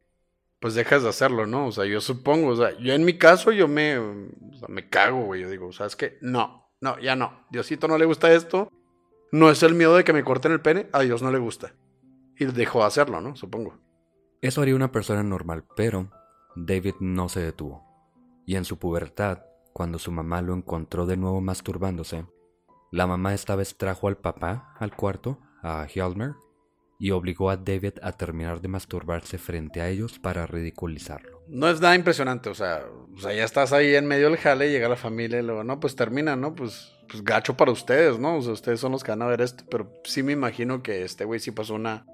pues 0.59 0.75
dejas 0.75 1.03
de 1.03 1.09
hacerlo, 1.09 1.45
¿no? 1.45 1.67
O 1.67 1.71
sea, 1.71 1.85
yo 1.85 2.01
supongo, 2.01 2.49
o 2.49 2.55
sea, 2.55 2.77
yo 2.79 2.93
en 2.93 3.05
mi 3.05 3.17
caso, 3.17 3.51
yo 3.51 3.67
me, 3.67 3.97
o 3.97 4.57
sea, 4.57 4.67
me 4.69 4.89
cago, 4.89 5.25
güey, 5.25 5.41
yo 5.41 5.49
digo, 5.49 5.71
¿sabes 5.71 5.95
qué? 5.95 6.17
No, 6.21 6.69
no, 6.81 6.99
ya 6.99 7.15
no, 7.15 7.45
Diosito 7.49 7.87
no 7.87 7.97
le 7.97 8.05
gusta 8.05 8.33
esto, 8.33 8.71
no 9.31 9.49
es 9.49 9.63
el 9.63 9.75
miedo 9.75 9.95
de 9.95 10.03
que 10.03 10.13
me 10.13 10.23
corten 10.23 10.51
el 10.51 10.61
pene, 10.61 10.87
a 10.91 11.01
Dios 11.01 11.21
no 11.21 11.31
le 11.31 11.39
gusta. 11.39 11.73
Y 12.37 12.45
dejó 12.45 12.79
de 12.79 12.85
hacerlo, 12.85 13.21
¿no? 13.21 13.35
Supongo. 13.35 13.77
Eso 14.41 14.61
haría 14.61 14.75
una 14.75 14.91
persona 14.91 15.23
normal, 15.23 15.63
pero 15.75 16.09
David 16.55 16.95
no 16.99 17.29
se 17.29 17.41
detuvo, 17.41 17.83
y 18.45 18.55
en 18.55 18.65
su 18.65 18.77
pubertad, 18.77 19.43
cuando 19.73 19.99
su 19.99 20.11
mamá 20.11 20.41
lo 20.41 20.53
encontró 20.53 21.05
de 21.05 21.17
nuevo 21.17 21.41
masturbándose, 21.41 22.25
la 22.91 23.07
mamá 23.07 23.33
esta 23.33 23.55
vez 23.55 23.77
trajo 23.77 24.07
al 24.07 24.17
papá 24.17 24.73
al 24.79 24.95
cuarto, 24.95 25.39
a 25.61 25.85
Hjalmer, 25.87 26.35
y 26.97 27.11
obligó 27.11 27.49
a 27.49 27.57
David 27.57 27.93
a 28.01 28.13
terminar 28.13 28.61
de 28.61 28.67
masturbarse 28.67 29.37
frente 29.37 29.81
a 29.81 29.89
ellos 29.89 30.19
para 30.19 30.47
ridiculizarlo. 30.47 31.43
No 31.47 31.69
es 31.69 31.81
nada 31.81 31.95
impresionante, 31.95 32.49
o 32.49 32.55
sea, 32.55 32.85
o 33.15 33.19
sea 33.19 33.33
ya 33.33 33.43
estás 33.43 33.73
ahí 33.73 33.95
en 33.95 34.07
medio 34.07 34.29
del 34.29 34.37
jale, 34.37 34.71
llega 34.71 34.89
la 34.89 34.95
familia 34.95 35.39
y 35.39 35.43
luego, 35.43 35.63
no, 35.63 35.79
pues 35.79 35.95
termina, 35.95 36.35
¿no? 36.35 36.55
Pues, 36.55 36.93
pues 37.09 37.23
gacho 37.23 37.57
para 37.57 37.71
ustedes, 37.71 38.17
¿no? 38.17 38.37
O 38.37 38.41
sea, 38.41 38.53
ustedes 38.53 38.79
son 38.79 38.91
los 38.91 39.03
que 39.03 39.11
van 39.11 39.21
a 39.21 39.27
ver 39.27 39.41
esto, 39.41 39.63
pero 39.69 39.91
sí 40.03 40.23
me 40.23 40.31
imagino 40.31 40.81
que 40.81 41.03
este 41.03 41.25
güey 41.25 41.39
sí 41.39 41.51
pasó 41.51 41.75
una 41.75 42.05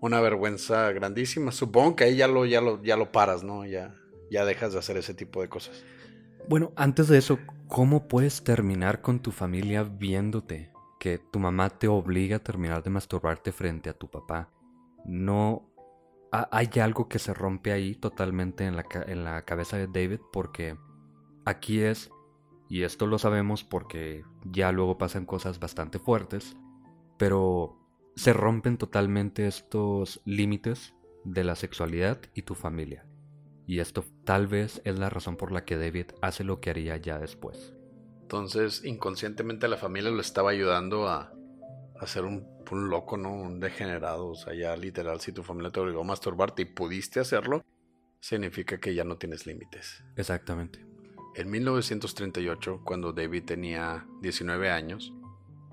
una 0.00 0.20
vergüenza 0.20 0.90
grandísima. 0.92 1.52
Supongo 1.52 1.96
que 1.96 2.04
ahí 2.04 2.16
ya 2.16 2.26
lo, 2.26 2.46
ya 2.46 2.60
lo, 2.60 2.82
ya 2.82 2.96
lo 2.96 3.12
paras, 3.12 3.44
¿no? 3.44 3.64
Ya, 3.66 3.94
ya 4.30 4.44
dejas 4.44 4.72
de 4.72 4.78
hacer 4.78 4.96
ese 4.96 5.14
tipo 5.14 5.42
de 5.42 5.48
cosas. 5.48 5.84
Bueno, 6.48 6.72
antes 6.74 7.08
de 7.08 7.18
eso, 7.18 7.38
¿cómo 7.68 8.08
puedes 8.08 8.42
terminar 8.42 9.02
con 9.02 9.20
tu 9.20 9.30
familia 9.30 9.84
viéndote? 9.84 10.72
Que 11.00 11.18
tu 11.18 11.40
mamá 11.40 11.70
te 11.70 11.88
obliga 11.88 12.36
a 12.36 12.44
terminar 12.44 12.84
de 12.84 12.90
masturbarte 12.90 13.50
frente 13.50 13.90
a 13.90 13.98
tu 13.98 14.08
papá. 14.08 14.50
No... 15.04 15.66
Hay 16.30 16.68
algo 16.80 17.08
que 17.08 17.18
se 17.18 17.34
rompe 17.34 17.72
ahí 17.72 17.96
totalmente 17.96 18.64
en 18.64 18.76
la, 18.76 18.84
en 19.08 19.24
la 19.24 19.44
cabeza 19.44 19.76
de 19.76 19.88
David 19.88 20.20
porque 20.32 20.76
aquí 21.44 21.80
es, 21.80 22.12
y 22.68 22.84
esto 22.84 23.08
lo 23.08 23.18
sabemos 23.18 23.64
porque 23.64 24.22
ya 24.44 24.70
luego 24.70 24.96
pasan 24.96 25.26
cosas 25.26 25.58
bastante 25.58 25.98
fuertes, 25.98 26.56
pero 27.18 27.80
se 28.14 28.32
rompen 28.32 28.78
totalmente 28.78 29.48
estos 29.48 30.20
límites 30.24 30.94
de 31.24 31.42
la 31.42 31.56
sexualidad 31.56 32.20
y 32.34 32.42
tu 32.42 32.54
familia. 32.54 33.06
Y 33.66 33.80
esto 33.80 34.04
tal 34.24 34.46
vez 34.46 34.80
es 34.84 34.98
la 34.98 35.10
razón 35.10 35.36
por 35.36 35.52
la 35.52 35.64
que 35.64 35.76
David 35.76 36.06
hace 36.22 36.44
lo 36.44 36.60
que 36.60 36.70
haría 36.70 36.96
ya 36.96 37.18
después. 37.18 37.74
Entonces, 38.30 38.84
inconscientemente 38.84 39.66
la 39.66 39.76
familia 39.76 40.08
lo 40.12 40.20
estaba 40.20 40.52
ayudando 40.52 41.08
a, 41.08 41.32
a 41.98 42.06
ser 42.06 42.24
un, 42.24 42.46
loco, 42.70 43.16
¿no? 43.16 43.34
Un 43.34 43.58
degenerado. 43.58 44.28
O 44.28 44.34
sea, 44.36 44.54
ya 44.54 44.76
literal, 44.76 45.20
si 45.20 45.32
tu 45.32 45.42
familia 45.42 45.72
te 45.72 45.80
obligó 45.80 46.02
a 46.02 46.04
masturbarte 46.04 46.62
y 46.62 46.66
pudiste 46.66 47.18
hacerlo, 47.18 47.64
significa 48.20 48.78
que 48.78 48.94
ya 48.94 49.02
no 49.02 49.18
tienes 49.18 49.46
límites. 49.46 50.04
Exactamente. 50.14 50.86
En 51.34 51.50
1938, 51.50 52.82
cuando 52.84 53.12
David 53.12 53.46
tenía 53.46 54.06
19 54.22 54.70
años, 54.70 55.12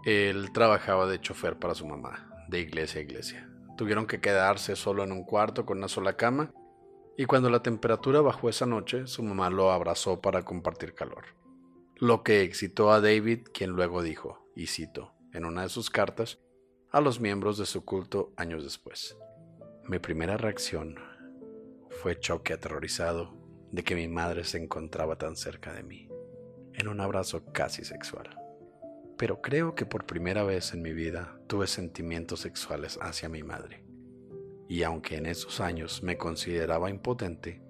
él 0.04 0.52
trabajaba 0.52 1.06
de 1.06 1.22
chofer 1.22 1.60
para 1.60 1.76
su 1.76 1.86
mamá, 1.86 2.44
de 2.50 2.60
iglesia 2.60 3.02
a 3.02 3.04
iglesia. 3.04 3.52
Tuvieron 3.78 4.08
que 4.08 4.20
quedarse 4.20 4.76
solo 4.76 5.04
en 5.04 5.12
un 5.12 5.26
cuarto 5.26 5.64
con 5.64 5.78
una 5.78 5.90
sola 5.90 6.18
cama, 6.18 6.52
y 7.16 7.26
cuando 7.26 7.52
la 7.52 7.62
temperatura 7.62 8.22
bajó 8.22 8.50
esa 8.50 8.66
noche, 8.66 9.06
su 9.06 9.22
mamá 9.22 9.52
lo 9.52 9.72
abrazó 9.72 10.22
para 10.22 10.42
compartir 10.42 10.96
calor. 10.96 11.38
Lo 12.00 12.24
que 12.24 12.42
excitó 12.42 12.92
a 12.92 13.02
David, 13.02 13.48
quien 13.54 13.72
luego 13.72 14.02
dijo, 14.02 14.48
y 14.56 14.68
cito, 14.68 15.14
en 15.34 15.46
una 15.46 15.64
de 15.64 15.70
sus 15.70 15.90
cartas, 15.90 16.40
a 16.92 17.02
los 17.02 17.20
miembros 17.20 17.58
de 17.58 17.66
su 17.66 17.84
culto 17.84 18.34
años 18.38 18.64
después. 18.64 19.18
Mi 19.86 20.00
primera 20.00 20.38
reacción 20.38 20.96
fue 21.90 22.20
choque 22.20 22.54
aterrorizado 22.54 23.36
de 23.72 23.84
que 23.84 23.96
mi 23.96 24.08
madre 24.08 24.44
se 24.44 24.58
encontraba 24.58 25.18
tan 25.18 25.36
cerca 25.36 25.74
de 25.74 25.84
mí, 25.84 26.08
en 26.74 26.88
un 26.88 27.02
abrazo 27.02 27.44
casi 27.52 27.84
sexual 27.84 28.38
pero 29.18 29.42
creo 29.42 29.74
que 29.74 29.86
por 29.86 30.06
primera 30.06 30.44
vez 30.44 30.74
en 30.74 30.82
mi 30.82 30.94
vida 30.94 31.40
tuve 31.48 31.68
sentimientos 31.68 32.42
sexuales 32.42 33.00
hacia 33.02 33.30
mi 33.30 33.44
madre. 33.44 33.84
Y 34.70 34.84
aunque 34.84 35.18
en 35.18 35.26
esos 35.26 35.60
años 35.60 36.04
me 36.04 36.18
consideraba 36.18 36.90
impotente, 36.90 37.62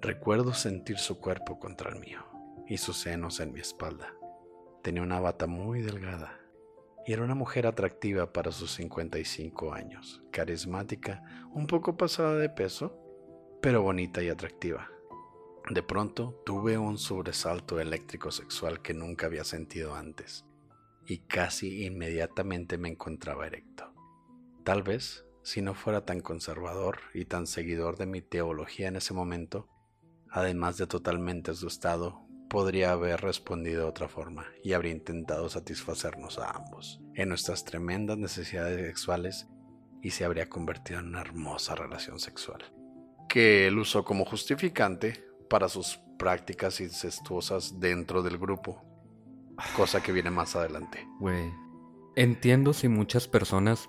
recuerdo 0.00 0.54
sentir 0.54 0.98
su 0.98 1.20
cuerpo 1.20 1.58
contra 1.58 1.90
el 1.90 2.00
mío 2.00 2.29
y 2.70 2.78
sus 2.78 2.98
senos 2.98 3.40
en 3.40 3.52
mi 3.52 3.58
espalda. 3.58 4.14
Tenía 4.80 5.02
una 5.02 5.18
bata 5.18 5.48
muy 5.48 5.82
delgada 5.82 6.40
y 7.04 7.12
era 7.12 7.24
una 7.24 7.34
mujer 7.34 7.66
atractiva 7.66 8.32
para 8.32 8.52
sus 8.52 8.70
55 8.74 9.74
años, 9.74 10.22
carismática, 10.30 11.48
un 11.52 11.66
poco 11.66 11.96
pasada 11.96 12.36
de 12.36 12.48
peso, 12.48 12.96
pero 13.60 13.82
bonita 13.82 14.22
y 14.22 14.28
atractiva. 14.28 14.88
De 15.68 15.82
pronto 15.82 16.40
tuve 16.46 16.78
un 16.78 16.96
sobresalto 16.96 17.80
eléctrico 17.80 18.30
sexual 18.30 18.80
que 18.80 18.94
nunca 18.94 19.26
había 19.26 19.42
sentido 19.42 19.96
antes 19.96 20.46
y 21.06 21.18
casi 21.18 21.84
inmediatamente 21.84 22.78
me 22.78 22.88
encontraba 22.88 23.48
erecto. 23.48 23.92
Tal 24.62 24.84
vez, 24.84 25.26
si 25.42 25.60
no 25.60 25.74
fuera 25.74 26.04
tan 26.04 26.20
conservador 26.20 26.98
y 27.14 27.24
tan 27.24 27.48
seguidor 27.48 27.96
de 27.96 28.06
mi 28.06 28.22
teología 28.22 28.86
en 28.86 28.94
ese 28.94 29.12
momento, 29.12 29.66
además 30.30 30.76
de 30.76 30.86
totalmente 30.86 31.50
asustado, 31.50 32.29
podría 32.50 32.90
haber 32.90 33.22
respondido 33.22 33.84
de 33.84 33.88
otra 33.88 34.08
forma 34.08 34.44
y 34.62 34.74
habría 34.74 34.92
intentado 34.92 35.48
satisfacernos 35.48 36.38
a 36.38 36.50
ambos 36.50 37.00
en 37.14 37.28
nuestras 37.30 37.64
tremendas 37.64 38.18
necesidades 38.18 38.86
sexuales 38.86 39.46
y 40.02 40.10
se 40.10 40.24
habría 40.24 40.50
convertido 40.50 40.98
en 40.98 41.06
una 41.06 41.20
hermosa 41.20 41.76
relación 41.76 42.18
sexual, 42.18 42.64
que 43.28 43.68
él 43.68 43.78
usó 43.78 44.04
como 44.04 44.24
justificante 44.24 45.24
para 45.48 45.68
sus 45.68 46.00
prácticas 46.18 46.80
incestuosas 46.80 47.78
dentro 47.78 48.20
del 48.20 48.36
grupo, 48.36 48.82
cosa 49.76 50.02
que 50.02 50.12
viene 50.12 50.30
más 50.30 50.56
adelante. 50.56 51.06
Entiendo 52.16 52.72
si 52.72 52.88
muchas 52.88 53.28
personas 53.28 53.88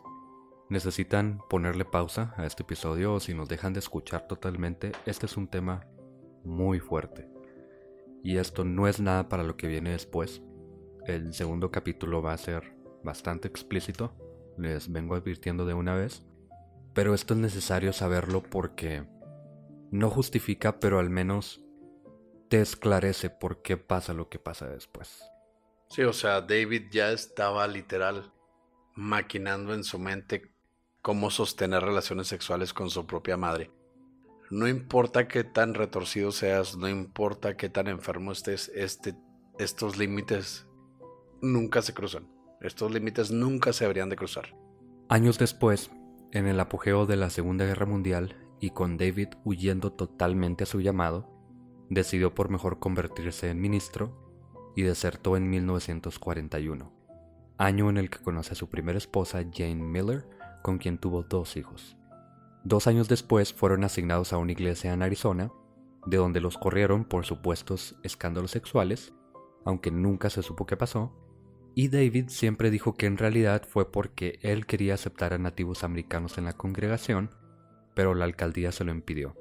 necesitan 0.70 1.41
ponerle 1.50 1.84
pausa 1.84 2.36
a 2.38 2.46
este 2.46 2.62
episodio 2.62 3.15
o 3.15 3.20
si 3.20 3.34
nos 3.34 3.50
dejan 3.50 3.74
de 3.74 3.80
escuchar 3.80 4.27
totalmente, 4.27 4.91
este 5.08 5.25
es 5.25 5.36
un 5.36 5.48
tema 5.48 5.88
muy 6.44 6.80
fuerte. 6.80 7.40
Y 8.24 8.38
esto 8.38 8.63
no 8.63 8.88
es 8.88 9.00
nada 9.00 9.30
para 9.30 9.44
lo 9.44 9.58
que 9.58 9.68
viene 9.68 9.92
después. 9.92 10.42
El 11.06 11.34
segundo 11.34 11.72
capítulo 11.72 12.22
va 12.22 12.34
a 12.34 12.38
ser 12.38 12.75
bastante 13.04 13.48
explícito, 13.48 14.13
les 14.58 14.92
vengo 14.92 15.16
advirtiendo 15.16 15.66
de 15.66 15.74
una 15.74 15.96
vez. 15.96 16.24
Pero 16.94 17.13
esto 17.13 17.34
es 17.34 17.40
necesario 17.40 17.94
saberlo 17.94 18.44
porque 18.44 19.06
no 19.92 20.10
justifica, 20.10 20.80
pero 20.80 21.00
al 21.00 21.10
menos 21.10 21.62
te 22.50 22.62
esclarece 22.62 23.30
por 23.30 23.62
qué 23.62 23.78
pasa 23.78 24.13
lo 24.13 24.30
que 24.30 24.40
pasa 24.40 24.68
después. 24.68 25.24
Sí, 25.90 26.04
o 26.04 26.13
sea, 26.13 26.42
David 26.42 26.88
ya 26.92 27.12
estaba 27.12 27.68
literal 27.68 28.34
maquinando 28.96 29.74
en 29.74 29.84
su 29.84 30.00
mente 30.00 30.54
cómo 31.01 31.32
sostener 31.32 31.82
relaciones 31.82 32.28
sexuales 32.28 32.74
con 32.74 32.90
su 32.90 33.06
propia 33.06 33.38
madre. 33.38 33.72
No 34.51 34.67
importa 34.67 35.29
qué 35.29 35.46
tan 35.46 35.74
retorcido 35.74 36.34
seas, 36.34 36.75
no 36.75 36.89
importa 36.89 37.55
qué 37.55 37.70
tan 37.70 37.88
enfermo 37.88 38.34
estés, 38.34 38.70
este, 38.75 39.15
estos 39.58 39.98
límites 39.98 40.67
nunca 41.41 41.81
se 41.81 41.93
cruzan. 41.93 42.27
Estos 42.60 42.91
límites 42.91 43.31
nunca 43.31 43.72
se 43.72 43.86
deberían 43.86 44.10
de 44.10 44.17
cruzar. 44.17 44.53
Años 45.08 45.39
después, 45.39 45.89
en 46.34 46.48
el 46.48 46.60
apogeo 46.60 47.05
de 47.05 47.15
la 47.15 47.29
Segunda 47.29 47.63
Guerra 47.63 47.86
Mundial 47.86 48.36
y 48.60 48.72
con 48.72 48.98
David 48.98 49.29
huyendo 49.46 49.93
totalmente 49.93 50.65
a 50.65 50.67
su 50.67 50.81
llamado, 50.81 51.29
decidió 51.89 52.36
por 52.36 52.50
mejor 52.50 52.79
convertirse 52.79 53.50
en 53.50 53.62
ministro 53.62 54.34
y 54.75 54.81
desertó 54.81 55.38
en 55.38 55.50
1941, 55.50 56.91
año 57.58 57.89
en 57.89 57.98
el 57.98 58.10
que 58.10 58.20
conoce 58.20 58.51
a 58.51 58.55
su 58.55 58.67
primera 58.67 58.98
esposa 58.98 59.46
Jane 59.50 59.75
Miller, 59.75 60.27
con 60.62 60.77
quien 60.77 60.98
tuvo 60.98 61.24
dos 61.24 61.55
hijos. 61.55 61.98
Dos 62.63 62.86
años 62.86 63.08
después 63.08 63.53
fueron 63.53 63.84
asignados 63.84 64.34
a 64.34 64.38
una 64.38 64.51
iglesia 64.51 64.94
en 64.94 65.01
Arizona, 65.01 65.51
de 66.06 66.18
donde 66.18 66.41
los 66.41 66.58
corrieron 66.58 67.06
por 67.06 67.25
supuestos 67.25 67.96
escándalos 68.03 68.51
sexuales, 68.51 69.13
aunque 69.65 69.89
nunca 69.89 70.30
se 70.30 70.44
supo 70.44 70.68
qué 70.68 70.77
pasó, 70.77 71.12
y 71.74 71.88
David 71.88 72.25
siempre 72.27 72.70
dijo 72.70 72.94
que 72.96 73.08
en 73.08 73.18
realidad 73.18 73.63
fue 73.68 73.91
porque 73.91 74.38
él 74.41 74.65
quería 74.68 74.94
aceptar 74.94 75.34
a 75.34 75.39
nativos 75.39 75.84
americanos 75.84 76.38
en 76.38 76.46
la 76.46 76.53
congregación, 76.53 77.32
pero 77.96 78.13
la 78.13 78.25
alcaldía 78.25 78.72
se 78.72 78.84
lo 78.84 78.91
impidió. 78.91 79.36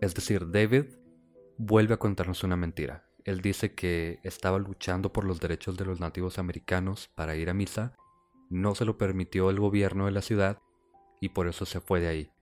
Es 0.00 0.14
decir, 0.14 0.50
David 0.50 0.84
vuelve 1.58 1.94
a 1.94 1.98
contarnos 1.98 2.44
una 2.44 2.56
mentira. 2.56 3.06
Él 3.24 3.40
dice 3.40 3.74
que 3.74 4.20
estaba 4.22 4.58
luchando 4.58 5.12
por 5.12 5.24
los 5.24 5.40
derechos 5.40 5.76
de 5.76 5.84
los 5.84 6.00
nativos 6.00 6.38
americanos 6.38 7.10
para 7.14 7.36
ir 7.36 7.50
a 7.50 7.54
misa, 7.54 7.94
no 8.50 8.74
se 8.74 8.84
lo 8.84 8.96
permitió 8.96 9.50
el 9.50 9.60
gobierno 9.60 10.06
de 10.06 10.12
la 10.12 10.22
ciudad 10.22 10.60
y 11.20 11.30
por 11.30 11.46
eso 11.48 11.64
se 11.66 11.80
fue 11.80 12.00
de 12.00 12.08
ahí 12.08 12.33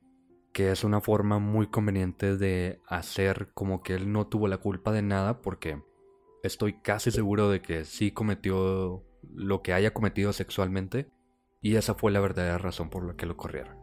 que 0.52 0.70
es 0.70 0.84
una 0.84 1.00
forma 1.00 1.38
muy 1.38 1.66
conveniente 1.68 2.36
de 2.36 2.80
hacer 2.86 3.50
como 3.54 3.82
que 3.82 3.94
él 3.94 4.12
no 4.12 4.26
tuvo 4.26 4.48
la 4.48 4.58
culpa 4.58 4.92
de 4.92 5.02
nada 5.02 5.40
porque 5.40 5.82
estoy 6.42 6.74
casi 6.74 7.10
seguro 7.10 7.48
de 7.48 7.62
que 7.62 7.84
sí 7.84 8.10
cometió 8.10 9.04
lo 9.34 9.62
que 9.62 9.72
haya 9.72 9.92
cometido 9.94 10.32
sexualmente 10.32 11.10
y 11.60 11.76
esa 11.76 11.94
fue 11.94 12.12
la 12.12 12.20
verdadera 12.20 12.58
razón 12.58 12.90
por 12.90 13.04
la 13.04 13.14
que 13.14 13.26
lo 13.26 13.36
corrieron. 13.36 13.78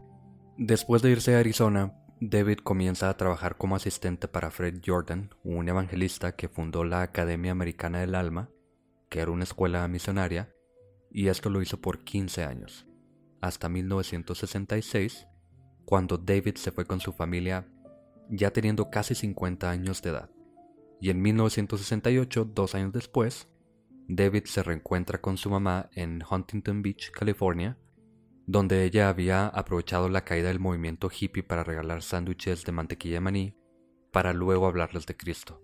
Después 0.57 1.01
de 1.01 1.11
irse 1.11 1.35
a 1.35 1.39
Arizona, 1.39 1.93
David 2.19 2.57
comienza 2.57 3.09
a 3.09 3.15
trabajar 3.15 3.55
como 3.55 3.77
asistente 3.77 4.27
para 4.27 4.51
Fred 4.51 4.81
Jordan, 4.85 5.33
un 5.43 5.69
evangelista 5.69 6.35
que 6.35 6.49
fundó 6.49 6.83
la 6.83 7.01
Academia 7.01 7.53
Americana 7.53 8.01
del 8.01 8.13
Alma, 8.13 8.49
que 9.07 9.21
era 9.21 9.31
una 9.31 9.45
escuela 9.45 9.87
misionaria, 9.87 10.53
y 11.09 11.29
esto 11.29 11.49
lo 11.49 11.61
hizo 11.61 11.79
por 11.79 12.03
15 12.03 12.43
años, 12.43 12.85
hasta 13.39 13.69
1966, 13.69 15.28
cuando 15.89 16.19
David 16.19 16.57
se 16.57 16.71
fue 16.71 16.85
con 16.85 16.99
su 16.99 17.13
familia 17.13 17.67
ya 18.29 18.51
teniendo 18.51 18.91
casi 18.91 19.15
50 19.15 19.71
años 19.71 20.03
de 20.03 20.11
edad. 20.11 20.29
Y 21.01 21.09
en 21.09 21.19
1968, 21.19 22.45
dos 22.45 22.75
años 22.75 22.93
después, 22.93 23.49
David 24.07 24.43
se 24.45 24.61
reencuentra 24.61 25.19
con 25.19 25.37
su 25.37 25.49
mamá 25.49 25.89
en 25.95 26.21
Huntington 26.29 26.83
Beach, 26.83 27.09
California, 27.09 27.79
donde 28.45 28.83
ella 28.83 29.09
había 29.09 29.47
aprovechado 29.47 30.09
la 30.09 30.23
caída 30.23 30.49
del 30.49 30.59
movimiento 30.59 31.09
hippie 31.09 31.41
para 31.41 31.63
regalar 31.63 32.03
sándwiches 32.03 32.65
de 32.65 32.71
mantequilla 32.71 33.15
de 33.15 33.21
maní, 33.21 33.57
para 34.11 34.31
luego 34.31 34.67
hablarles 34.67 35.07
de 35.07 35.17
Cristo. 35.17 35.63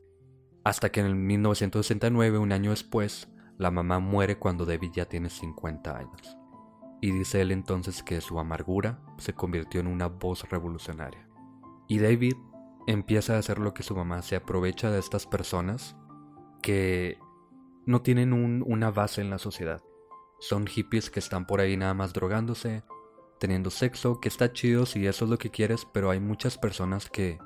Hasta 0.64 0.92
que 0.92 1.02
en 1.02 1.28
1969, 1.28 2.40
un 2.40 2.52
año 2.52 2.72
después, 2.72 3.28
la 3.60 3.70
mamá 3.70 4.00
muere 4.00 4.40
cuando 4.40 4.66
David 4.66 4.90
ya 4.92 5.06
tiene 5.06 5.30
50 5.30 5.96
años 5.96 6.45
y 7.02 7.12
dice 7.12 7.42
él 7.42 7.52
entonces 7.52 8.04
que 8.04 8.22
su 8.22 8.40
amargura 8.40 9.00
se 9.18 9.34
convirtió 9.34 9.80
en 9.80 9.88
una 9.88 10.08
voz 10.08 10.50
revolucionaria. 10.50 11.28
Y 11.88 12.00
David 12.00 12.36
empieza 12.88 13.36
a 13.36 13.40
hacer 13.40 13.60
lo 13.60 13.74
que 13.74 13.84
su 13.84 13.96
mamá 13.96 14.22
se 14.22 14.36
aprovecha 14.36 14.90
de 14.90 15.00
estas 15.00 15.26
personas 15.26 15.96
que 16.62 17.20
no 17.86 18.02
tienen 18.02 18.34
una 18.34 18.92
base 18.92 19.22
en 19.22 19.30
la 19.30 19.38
sociedad. 19.38 19.84
Son 20.40 20.66
hippies 20.66 21.10
que 21.10 21.20
están 21.20 21.46
por 21.46 21.60
ahí 21.60 21.78
nada 21.78 21.94
más 21.94 22.14
drogándose, 22.14 22.84
teniendo 23.40 23.70
sexo, 23.70 24.20
que 24.20 24.30
está 24.30 24.52
chido 24.54 24.86
si 24.86 25.06
eso 25.06 25.26
es 25.26 25.32
lo 25.32 25.38
que 25.38 25.52
quieres, 25.52 25.86
pero 25.94 26.10
hay 26.10 26.20
muchas 26.20 26.58
personas 26.58 27.10
que 27.10 27.38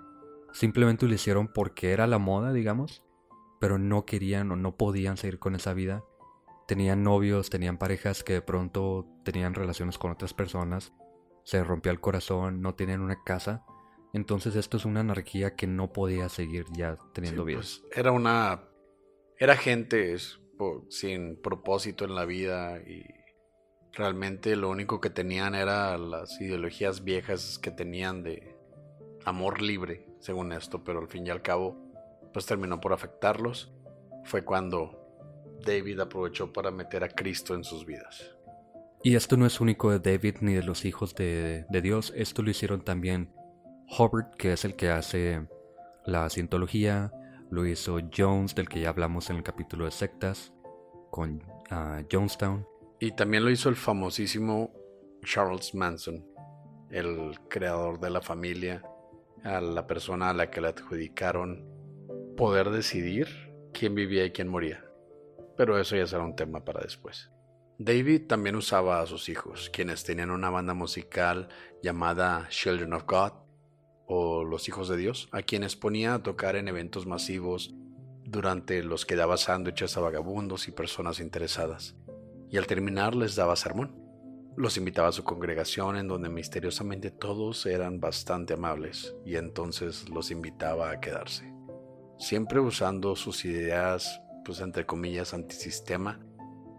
simplemente 0.53 1.05
lo 1.05 1.13
hicieron 1.13 1.49
porque 1.53 1.91
era 1.91 2.07
la 2.07 2.17
moda, 2.17 2.53
digamos, 2.53 3.03
pero 3.59 3.77
no 3.77 4.05
querían 4.05 4.51
o 4.51 4.55
no 4.55 4.77
podían 4.77 5.17
seguir 5.17 5.39
con 5.39 5.55
esa 5.55 5.73
vida 5.73 6.03
tenían 6.69 7.01
novios, 7.01 7.49
tenían 7.49 7.79
parejas 7.79 8.23
que 8.23 8.33
de 8.33 8.41
pronto 8.43 9.07
tenían 9.31 9.53
relaciones 9.53 9.97
con 9.97 10.11
otras 10.11 10.33
personas, 10.33 10.93
se 11.43 11.63
rompía 11.63 11.91
el 11.91 11.99
corazón, 11.99 12.61
no 12.61 12.75
tenían 12.75 13.01
una 13.01 13.23
casa. 13.23 13.65
Entonces 14.13 14.55
esto 14.55 14.77
es 14.77 14.85
una 14.85 15.01
anarquía 15.01 15.55
que 15.55 15.67
no 15.67 15.91
podía 15.93 16.29
seguir 16.29 16.65
ya 16.75 16.97
teniendo 17.13 17.45
vida. 17.45 17.57
Pues, 17.57 17.83
era 17.95 18.11
una... 18.11 18.63
Era 19.37 19.55
gente 19.55 20.15
sin 20.89 21.41
propósito 21.41 22.03
en 22.03 22.15
la 22.15 22.25
vida 22.25 22.79
y 22.79 23.05
realmente 23.93 24.55
lo 24.55 24.69
único 24.69 24.99
que 24.99 25.09
tenían 25.09 25.55
era 25.55 25.97
las 25.97 26.39
ideologías 26.41 27.03
viejas 27.03 27.57
que 27.57 27.71
tenían 27.71 28.23
de 28.23 28.57
amor 29.25 29.61
libre, 29.61 30.05
según 30.19 30.51
esto, 30.51 30.83
pero 30.83 30.99
al 30.99 31.07
fin 31.07 31.25
y 31.25 31.29
al 31.29 31.41
cabo, 31.41 31.77
pues 32.33 32.45
terminó 32.45 32.81
por 32.81 32.91
afectarlos. 32.91 33.71
Fue 34.25 34.43
cuando 34.43 34.99
David 35.65 35.99
aprovechó 36.01 36.51
para 36.51 36.71
meter 36.71 37.03
a 37.03 37.09
Cristo 37.09 37.55
en 37.55 37.63
sus 37.63 37.85
vidas. 37.85 38.35
Y 39.03 39.15
esto 39.15 39.37
no 39.37 39.45
es 39.45 39.61
único 39.61 39.91
de 39.91 39.99
David 39.99 40.37
ni 40.41 40.53
de 40.53 40.63
los 40.63 40.85
hijos 40.85 41.15
de, 41.15 41.65
Dios, 41.81 42.13
esto 42.15 42.41
lo 42.41 42.49
hicieron 42.49 42.81
también 42.81 43.33
Hubbard, 43.97 44.35
que 44.37 44.53
es 44.53 44.65
el 44.65 44.75
que 44.75 44.89
hace 44.89 45.47
la 46.05 46.29
cientología, 46.29 47.11
lo 47.49 47.65
hizo 47.65 47.99
Jones, 48.15 48.55
del 48.55 48.67
que 48.67 48.81
ya 48.81 48.89
hablamos 48.89 49.29
en 49.29 49.37
el 49.37 49.43
capítulo 49.43 49.85
de 49.85 49.91
sectas, 49.91 50.53
con 51.11 51.41
uh, 51.71 52.05
Jonestown. 52.11 52.67
Y 52.99 53.11
también 53.11 53.45
lo 53.45 53.49
hizo 53.49 53.69
el 53.69 53.75
famosísimo 53.75 54.73
Charles 55.23 55.73
Manson, 55.73 56.25
el 56.89 57.39
creador 57.49 57.99
de 57.99 58.09
la 58.09 58.21
familia, 58.21 58.83
a 59.43 59.61
la 59.61 59.87
persona 59.87 60.29
a 60.29 60.33
la 60.33 60.51
que 60.51 60.59
le 60.59 60.67
adjudicaron 60.67 61.65
poder 62.35 62.69
decidir 62.69 63.27
quién 63.73 63.95
vivía 63.95 64.25
y 64.25 64.31
quién 64.31 64.49
moría 64.49 64.83
pero 65.59 65.77
eso 65.77 65.97
ya 65.97 66.07
será 66.07 66.23
un 66.23 66.37
tema 66.37 66.63
para 66.63 66.79
después. 66.79 67.29
David 67.81 68.27
también 68.27 68.57
usaba 68.57 68.99
a 68.99 69.05
sus 69.05 69.29
hijos, 69.29 69.69
quienes 69.71 70.03
tenían 70.03 70.31
una 70.31 70.49
banda 70.49 70.73
musical 70.73 71.47
llamada 71.81 72.45
Children 72.49 72.91
of 72.91 73.05
God 73.07 73.31
o 74.05 74.43
Los 74.43 74.67
Hijos 74.67 74.89
de 74.89 74.97
Dios, 74.97 75.29
a 75.31 75.43
quienes 75.43 75.77
ponía 75.77 76.13
a 76.13 76.21
tocar 76.21 76.57
en 76.57 76.67
eventos 76.67 77.05
masivos 77.05 77.73
durante 78.25 78.83
los 78.83 79.05
que 79.05 79.15
daba 79.15 79.37
sándwiches 79.37 79.95
a 79.95 80.01
vagabundos 80.01 80.67
y 80.67 80.71
personas 80.71 81.21
interesadas, 81.21 81.95
y 82.49 82.57
al 82.57 82.67
terminar 82.67 83.15
les 83.15 83.37
daba 83.37 83.55
sermón. 83.55 83.95
Los 84.57 84.75
invitaba 84.75 85.07
a 85.07 85.13
su 85.13 85.23
congregación 85.23 85.95
en 85.95 86.09
donde 86.09 86.27
misteriosamente 86.27 87.11
todos 87.11 87.65
eran 87.65 88.01
bastante 88.01 88.55
amables 88.55 89.15
y 89.25 89.37
entonces 89.37 90.09
los 90.09 90.31
invitaba 90.31 90.91
a 90.91 90.99
quedarse, 90.99 91.53
siempre 92.17 92.59
usando 92.59 93.15
sus 93.15 93.45
ideas 93.45 94.19
pues 94.43 94.61
entre 94.61 94.85
comillas, 94.85 95.33
antisistema, 95.33 96.19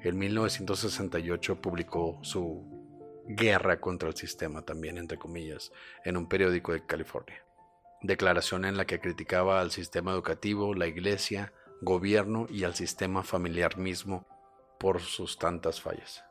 en 0.03 0.19
1968 0.19 1.61
publicó 1.61 2.19
su 2.23 2.81
guerra 3.27 3.81
contra 3.81 4.09
el 4.09 4.17
sistema 4.17 4.63
también, 4.63 4.99
entre 4.99 5.19
comillas, 5.19 5.73
en 6.05 6.17
un 6.17 6.29
periódico 6.29 6.73
de 6.73 6.85
California. 6.85 7.45
Declaración 8.03 8.65
en 8.65 8.77
la 8.77 8.87
que 8.87 9.01
criticaba 9.01 9.61
al 9.61 9.71
sistema 9.71 10.13
educativo, 10.13 10.75
la 10.75 10.87
iglesia, 10.87 11.53
gobierno 11.83 12.47
y 12.49 12.65
al 12.65 12.75
sistema 12.75 13.23
familiar 13.23 13.77
mismo 13.77 14.27
por 14.79 15.01
sus 15.01 15.39
tantas 15.39 15.81
fallas. 15.81 16.25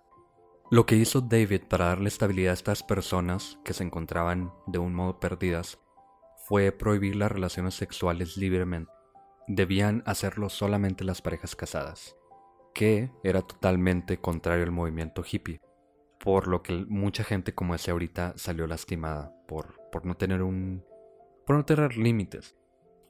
Lo 0.72 0.86
que 0.86 0.96
hizo 0.96 1.22
David 1.22 1.64
para 1.68 1.86
darle 1.86 2.10
estabilidad 2.10 2.52
a 2.52 2.54
estas 2.54 2.84
personas 2.84 3.58
que 3.64 3.74
se 3.74 3.84
encontraban 3.84 4.54
de 4.68 4.80
un 4.80 4.94
modo 4.94 5.20
perdidas 5.20 5.80
fue 6.48 6.72
prohibir 6.72 7.16
las 7.16 7.32
relaciones 7.32 7.76
sexuales 7.76 8.38
libremente. 8.38 8.92
Debían 9.48 10.04
hacerlo 10.06 10.50
solamente 10.50 11.04
las 11.04 11.22
parejas 11.22 11.56
casadas, 11.56 12.16
que 12.74 13.12
era 13.24 13.42
totalmente 13.42 14.20
contrario 14.20 14.64
al 14.64 14.72
movimiento 14.72 15.24
hippie, 15.30 15.62
por 16.20 16.48
lo 16.48 16.62
que 16.62 16.74
mucha 16.88 17.24
gente 17.24 17.54
como 17.54 17.76
ese 17.76 17.92
ahorita 17.92 18.34
salió 18.38 18.68
lastimada 18.68 19.34
por, 19.48 19.80
por 19.92 20.06
no 20.06 20.16
tener 20.16 20.42
un 20.44 20.84
por 21.46 21.56
no 21.56 21.66
tener 21.66 21.98
límites. 21.98 22.56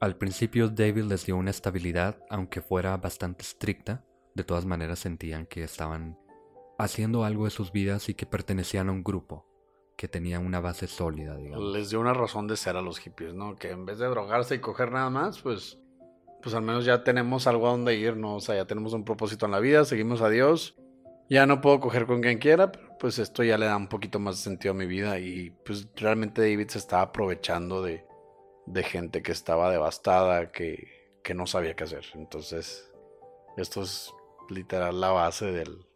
Al 0.00 0.16
principio 0.16 0.68
David 0.68 1.04
les 1.04 1.26
dio 1.26 1.36
una 1.36 1.50
estabilidad, 1.50 2.24
aunque 2.30 2.62
fuera 2.62 2.96
bastante 2.96 3.42
estricta, 3.42 4.02
de 4.34 4.44
todas 4.44 4.64
maneras 4.64 5.00
sentían 5.00 5.44
que 5.44 5.62
estaban 5.62 6.18
haciendo 6.78 7.24
algo 7.24 7.44
de 7.44 7.50
sus 7.50 7.70
vidas 7.70 8.08
y 8.08 8.14
que 8.14 8.24
pertenecían 8.24 8.88
a 8.88 8.92
un 8.92 9.04
grupo 9.04 9.46
que 9.98 10.08
tenía 10.08 10.38
una 10.38 10.60
base 10.60 10.86
sólida, 10.86 11.36
digamos. 11.36 11.74
Les 11.74 11.90
dio 11.90 12.00
una 12.00 12.14
razón 12.14 12.46
de 12.46 12.56
ser 12.56 12.76
a 12.76 12.80
los 12.80 12.98
hippies, 12.98 13.34
¿no? 13.34 13.56
Que 13.56 13.72
en 13.72 13.84
vez 13.84 13.98
de 13.98 14.06
drogarse 14.06 14.54
y 14.54 14.60
coger 14.60 14.90
nada 14.90 15.10
más, 15.10 15.42
pues, 15.42 15.78
pues 16.42 16.54
al 16.54 16.62
menos 16.62 16.84
ya 16.84 17.04
tenemos 17.04 17.46
algo 17.46 17.68
a 17.68 17.70
donde 17.70 17.96
ir, 17.96 18.16
¿no? 18.16 18.36
O 18.36 18.40
sea, 18.40 18.54
ya 18.56 18.66
tenemos 18.66 18.92
un 18.92 19.04
propósito 19.04 19.46
en 19.46 19.52
la 19.52 19.60
vida, 19.60 19.84
seguimos 19.84 20.22
a 20.22 20.28
Dios. 20.28 20.76
Ya 21.28 21.46
no 21.46 21.60
puedo 21.60 21.78
coger 21.80 22.06
con 22.06 22.22
quien 22.22 22.38
quiera, 22.38 22.72
pues 22.98 23.18
esto 23.18 23.44
ya 23.44 23.56
le 23.56 23.66
da 23.66 23.76
un 23.76 23.88
poquito 23.88 24.18
más 24.18 24.36
de 24.36 24.42
sentido 24.42 24.72
a 24.72 24.76
mi 24.76 24.86
vida 24.86 25.20
y 25.20 25.50
pues 25.64 25.88
realmente 25.94 26.40
David 26.42 26.68
se 26.68 26.78
estaba 26.78 27.02
aprovechando 27.02 27.82
de, 27.82 28.04
de 28.66 28.82
gente 28.82 29.22
que 29.22 29.30
estaba 29.30 29.70
devastada, 29.70 30.50
que, 30.50 30.88
que 31.22 31.34
no 31.34 31.46
sabía 31.46 31.76
qué 31.76 31.84
hacer. 31.84 32.04
Entonces, 32.14 32.90
esto 33.56 33.82
es 33.82 34.12
literal 34.48 35.00
la 35.00 35.10
base 35.10 35.46
del, 35.46 35.86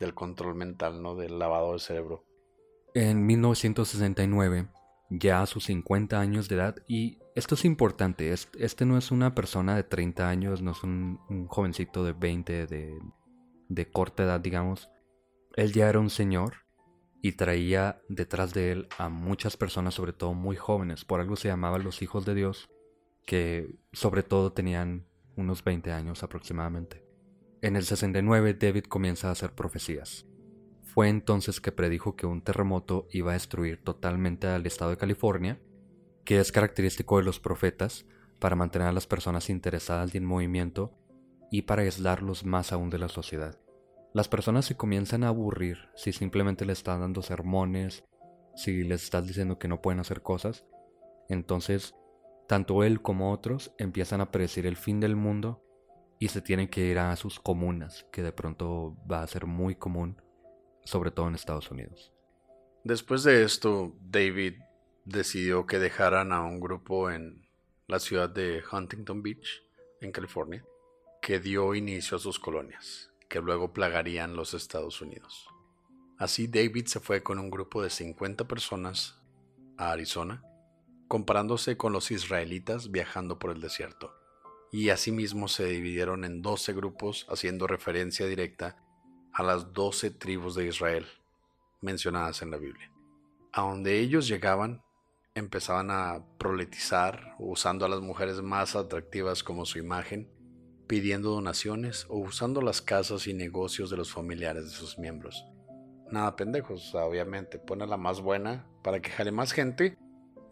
del 0.00 0.14
control 0.14 0.54
mental, 0.54 1.00
¿no? 1.00 1.14
Del 1.14 1.38
lavado 1.38 1.74
de 1.74 1.78
cerebro. 1.78 2.24
En 2.94 3.24
1969, 3.24 4.68
ya 5.18 5.42
a 5.42 5.46
sus 5.46 5.64
50 5.64 6.18
años 6.18 6.48
de 6.48 6.56
edad, 6.56 6.76
y 6.88 7.18
esto 7.34 7.54
es 7.54 7.64
importante, 7.64 8.32
este 8.32 8.86
no 8.86 8.96
es 8.96 9.10
una 9.10 9.34
persona 9.34 9.76
de 9.76 9.84
30 9.84 10.28
años, 10.28 10.62
no 10.62 10.72
es 10.72 10.82
un, 10.82 11.18
jovencito 11.48 12.04
de 12.04 12.12
20, 12.12 12.66
de, 12.66 12.98
de 13.68 13.90
corta 13.90 14.24
edad, 14.24 14.40
digamos. 14.40 14.90
Él 15.56 15.72
ya 15.72 15.88
era 15.88 16.00
un 16.00 16.10
señor 16.10 16.54
y 17.20 17.32
traía 17.32 18.00
detrás 18.08 18.54
de 18.54 18.72
él 18.72 18.88
a 18.98 19.08
muchas 19.08 19.56
personas, 19.56 19.94
sobre 19.94 20.12
todo 20.12 20.34
muy 20.34 20.56
jóvenes, 20.56 21.04
por 21.04 21.20
algo 21.20 21.36
se 21.36 21.48
llamaban 21.48 21.84
los 21.84 22.00
hijos 22.02 22.24
de 22.24 22.34
Dios, 22.34 22.70
que 23.26 23.76
sobre 23.92 24.22
todo 24.22 24.52
tenían 24.52 25.06
unos 25.36 25.62
20 25.62 25.92
años 25.92 26.22
aproximadamente. 26.22 27.04
En 27.60 27.76
el 27.76 27.84
69 27.84 28.54
David 28.54 28.84
comienza 28.84 29.28
a 29.28 29.32
hacer 29.32 29.52
profecías. 29.52 30.26
Fue 30.92 31.08
entonces 31.08 31.62
que 31.62 31.72
predijo 31.72 32.16
que 32.16 32.26
un 32.26 32.42
terremoto 32.42 33.08
iba 33.12 33.30
a 33.30 33.34
destruir 33.34 33.82
totalmente 33.82 34.46
al 34.46 34.66
estado 34.66 34.90
de 34.90 34.98
California, 34.98 35.58
que 36.22 36.38
es 36.38 36.52
característico 36.52 37.16
de 37.16 37.24
los 37.24 37.40
profetas 37.40 38.04
para 38.38 38.56
mantener 38.56 38.88
a 38.88 38.92
las 38.92 39.06
personas 39.06 39.48
interesadas 39.48 40.14
y 40.14 40.18
en 40.18 40.26
movimiento 40.26 40.92
y 41.50 41.62
para 41.62 41.80
aislarlos 41.80 42.44
más 42.44 42.74
aún 42.74 42.90
de 42.90 42.98
la 42.98 43.08
sociedad. 43.08 43.58
Las 44.12 44.28
personas 44.28 44.66
se 44.66 44.76
comienzan 44.76 45.24
a 45.24 45.28
aburrir 45.28 45.78
si 45.96 46.12
simplemente 46.12 46.66
le 46.66 46.74
estás 46.74 47.00
dando 47.00 47.22
sermones, 47.22 48.04
si 48.54 48.84
les 48.84 49.04
estás 49.04 49.26
diciendo 49.26 49.58
que 49.58 49.68
no 49.68 49.80
pueden 49.80 50.00
hacer 50.00 50.20
cosas. 50.20 50.66
Entonces, 51.30 51.94
tanto 52.46 52.84
él 52.84 53.00
como 53.00 53.32
otros 53.32 53.74
empiezan 53.78 54.20
a 54.20 54.30
predecir 54.30 54.66
el 54.66 54.76
fin 54.76 55.00
del 55.00 55.16
mundo 55.16 55.64
y 56.18 56.28
se 56.28 56.42
tienen 56.42 56.68
que 56.68 56.84
ir 56.84 56.98
a 56.98 57.16
sus 57.16 57.40
comunas, 57.40 58.06
que 58.12 58.22
de 58.22 58.32
pronto 58.32 58.94
va 59.10 59.22
a 59.22 59.26
ser 59.26 59.46
muy 59.46 59.74
común, 59.74 60.20
sobre 60.84 61.10
todo 61.10 61.28
en 61.28 61.34
Estados 61.34 61.70
Unidos. 61.70 62.12
Después 62.84 63.22
de 63.22 63.44
esto, 63.44 63.94
David 64.00 64.54
decidió 65.04 65.66
que 65.66 65.78
dejaran 65.78 66.32
a 66.32 66.42
un 66.42 66.60
grupo 66.60 67.10
en 67.10 67.46
la 67.86 68.00
ciudad 68.00 68.28
de 68.28 68.62
Huntington 68.70 69.22
Beach, 69.22 69.62
en 70.00 70.12
California, 70.12 70.64
que 71.20 71.38
dio 71.38 71.74
inicio 71.74 72.16
a 72.16 72.20
sus 72.20 72.38
colonias, 72.38 73.12
que 73.28 73.40
luego 73.40 73.72
plagarían 73.72 74.34
los 74.34 74.54
Estados 74.54 75.00
Unidos. 75.00 75.48
Así 76.18 76.46
David 76.46 76.86
se 76.86 77.00
fue 77.00 77.22
con 77.22 77.38
un 77.38 77.50
grupo 77.50 77.82
de 77.82 77.90
50 77.90 78.48
personas 78.48 79.20
a 79.76 79.92
Arizona, 79.92 80.42
comparándose 81.08 81.76
con 81.76 81.92
los 81.92 82.10
israelitas 82.10 82.90
viajando 82.90 83.38
por 83.38 83.50
el 83.50 83.60
desierto 83.60 84.22
y 84.72 84.88
asimismo 84.88 85.48
se 85.48 85.66
dividieron 85.66 86.24
en 86.24 86.40
doce 86.40 86.72
grupos 86.72 87.26
haciendo 87.28 87.66
referencia 87.66 88.26
directa 88.26 88.82
a 89.32 89.42
las 89.42 89.72
doce 89.72 90.10
tribus 90.10 90.54
de 90.54 90.66
Israel 90.66 91.06
mencionadas 91.80 92.42
en 92.42 92.50
la 92.50 92.58
Biblia. 92.58 92.90
A 93.52 93.62
donde 93.62 93.98
ellos 93.98 94.28
llegaban, 94.28 94.82
empezaban 95.34 95.90
a 95.90 96.24
proletizar 96.38 97.34
usando 97.38 97.84
a 97.84 97.88
las 97.88 98.00
mujeres 98.00 98.40
más 98.42 98.76
atractivas 98.76 99.42
como 99.42 99.64
su 99.64 99.78
imagen, 99.78 100.30
pidiendo 100.86 101.30
donaciones 101.30 102.06
o 102.08 102.18
usando 102.18 102.60
las 102.60 102.82
casas 102.82 103.26
y 103.26 103.34
negocios 103.34 103.90
de 103.90 103.96
los 103.96 104.12
familiares 104.12 104.64
de 104.64 104.70
sus 104.70 104.98
miembros. 104.98 105.46
Nada 106.10 106.36
pendejos, 106.36 106.94
obviamente, 106.94 107.58
pone 107.58 107.86
la 107.86 107.96
más 107.96 108.20
buena 108.20 108.66
para 108.82 109.00
que 109.00 109.10
jale 109.10 109.32
más 109.32 109.52
gente 109.52 109.96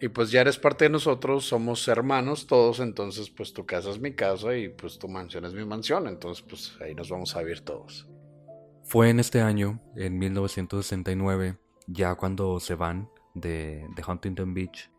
y 0.00 0.08
pues 0.08 0.30
ya 0.30 0.40
eres 0.40 0.58
parte 0.58 0.86
de 0.86 0.90
nosotros, 0.90 1.44
somos 1.44 1.86
hermanos 1.86 2.46
todos, 2.46 2.80
entonces 2.80 3.28
pues 3.28 3.52
tu 3.52 3.66
casa 3.66 3.90
es 3.90 4.00
mi 4.00 4.14
casa 4.14 4.56
y 4.56 4.70
pues 4.70 4.98
tu 4.98 5.08
mansión 5.08 5.44
es 5.44 5.52
mi 5.52 5.66
mansión, 5.66 6.08
entonces 6.08 6.42
pues 6.48 6.72
ahí 6.80 6.94
nos 6.94 7.10
vamos 7.10 7.36
a 7.36 7.40
vivir 7.40 7.60
todos. 7.60 8.08
Fue 8.90 9.08
en 9.08 9.20
este 9.20 9.40
año, 9.40 9.80
en 9.94 10.18
1969, 10.18 11.56
ya 11.86 12.16
cuando 12.16 12.58
se 12.58 12.74
van 12.74 13.08
de, 13.34 13.86
Huntington 14.04 14.52
Beach, 14.52 14.90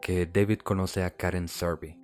que 0.00 0.26
David 0.26 0.58
conoce 0.58 1.02
a 1.02 1.16
Karen 1.16 1.48
Serby, 1.48 1.98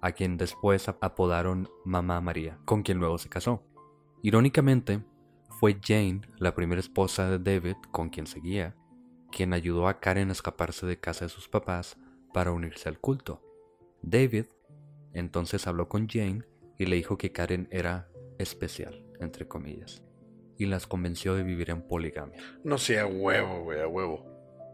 a 0.00 0.12
quien 0.12 0.38
después 0.38 0.88
apodaron 0.88 1.68
Mamá 1.84 2.22
María, 2.22 2.58
con 2.64 2.82
quien 2.82 2.96
luego 2.96 3.18
se 3.18 3.28
casó. 3.28 3.62
Irónicamente, 4.22 5.04
fue 5.60 5.78
Jane, 5.78 6.22
la 6.38 6.54
primera 6.54 6.80
esposa 6.80 7.28
de 7.28 7.38
David, 7.38 7.76
con 7.92 8.08
quien 8.08 8.26
seguía, 8.26 8.74
quien 9.30 9.52
ayudó 9.52 9.88
a 9.88 10.00
Karen 10.00 10.30
a 10.30 10.32
escaparse 10.32 10.86
de 10.86 10.98
casa 10.98 11.26
de 11.26 11.28
sus 11.28 11.50
papás 11.50 11.98
para 12.32 12.50
unirse 12.50 12.88
al 12.88 12.98
culto. 12.98 13.42
David 14.00 14.46
entonces 15.12 15.66
habló 15.66 15.86
con 15.86 16.08
Jane 16.08 16.44
y 16.78 16.86
le 16.86 16.96
dijo 16.96 17.18
que 17.18 17.30
Karen 17.30 17.68
era 17.70 18.08
especial, 18.38 19.04
entre 19.20 19.46
comillas, 19.46 20.02
y 20.58 20.66
las 20.66 20.86
convenció 20.86 21.34
de 21.34 21.42
vivir 21.42 21.70
en 21.70 21.82
poligamia. 21.82 22.38
No 22.64 22.78
sea 22.78 23.06
huevo, 23.06 23.62
güey, 23.64 23.80
a 23.80 23.88
huevo. 23.88 24.26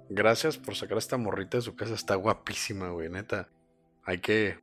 Gracias 0.09 0.59
por 0.59 0.75
sacar 0.75 0.97
a 0.97 0.99
esta 0.99 1.17
morrita 1.17 1.59
de 1.59 1.63
su 1.63 1.77
casa, 1.77 1.95
está 1.95 2.15
guapísima, 2.15 2.91
güey, 2.91 3.09
neta. 3.09 3.49
Hay 4.05 4.19
que, 4.19 4.59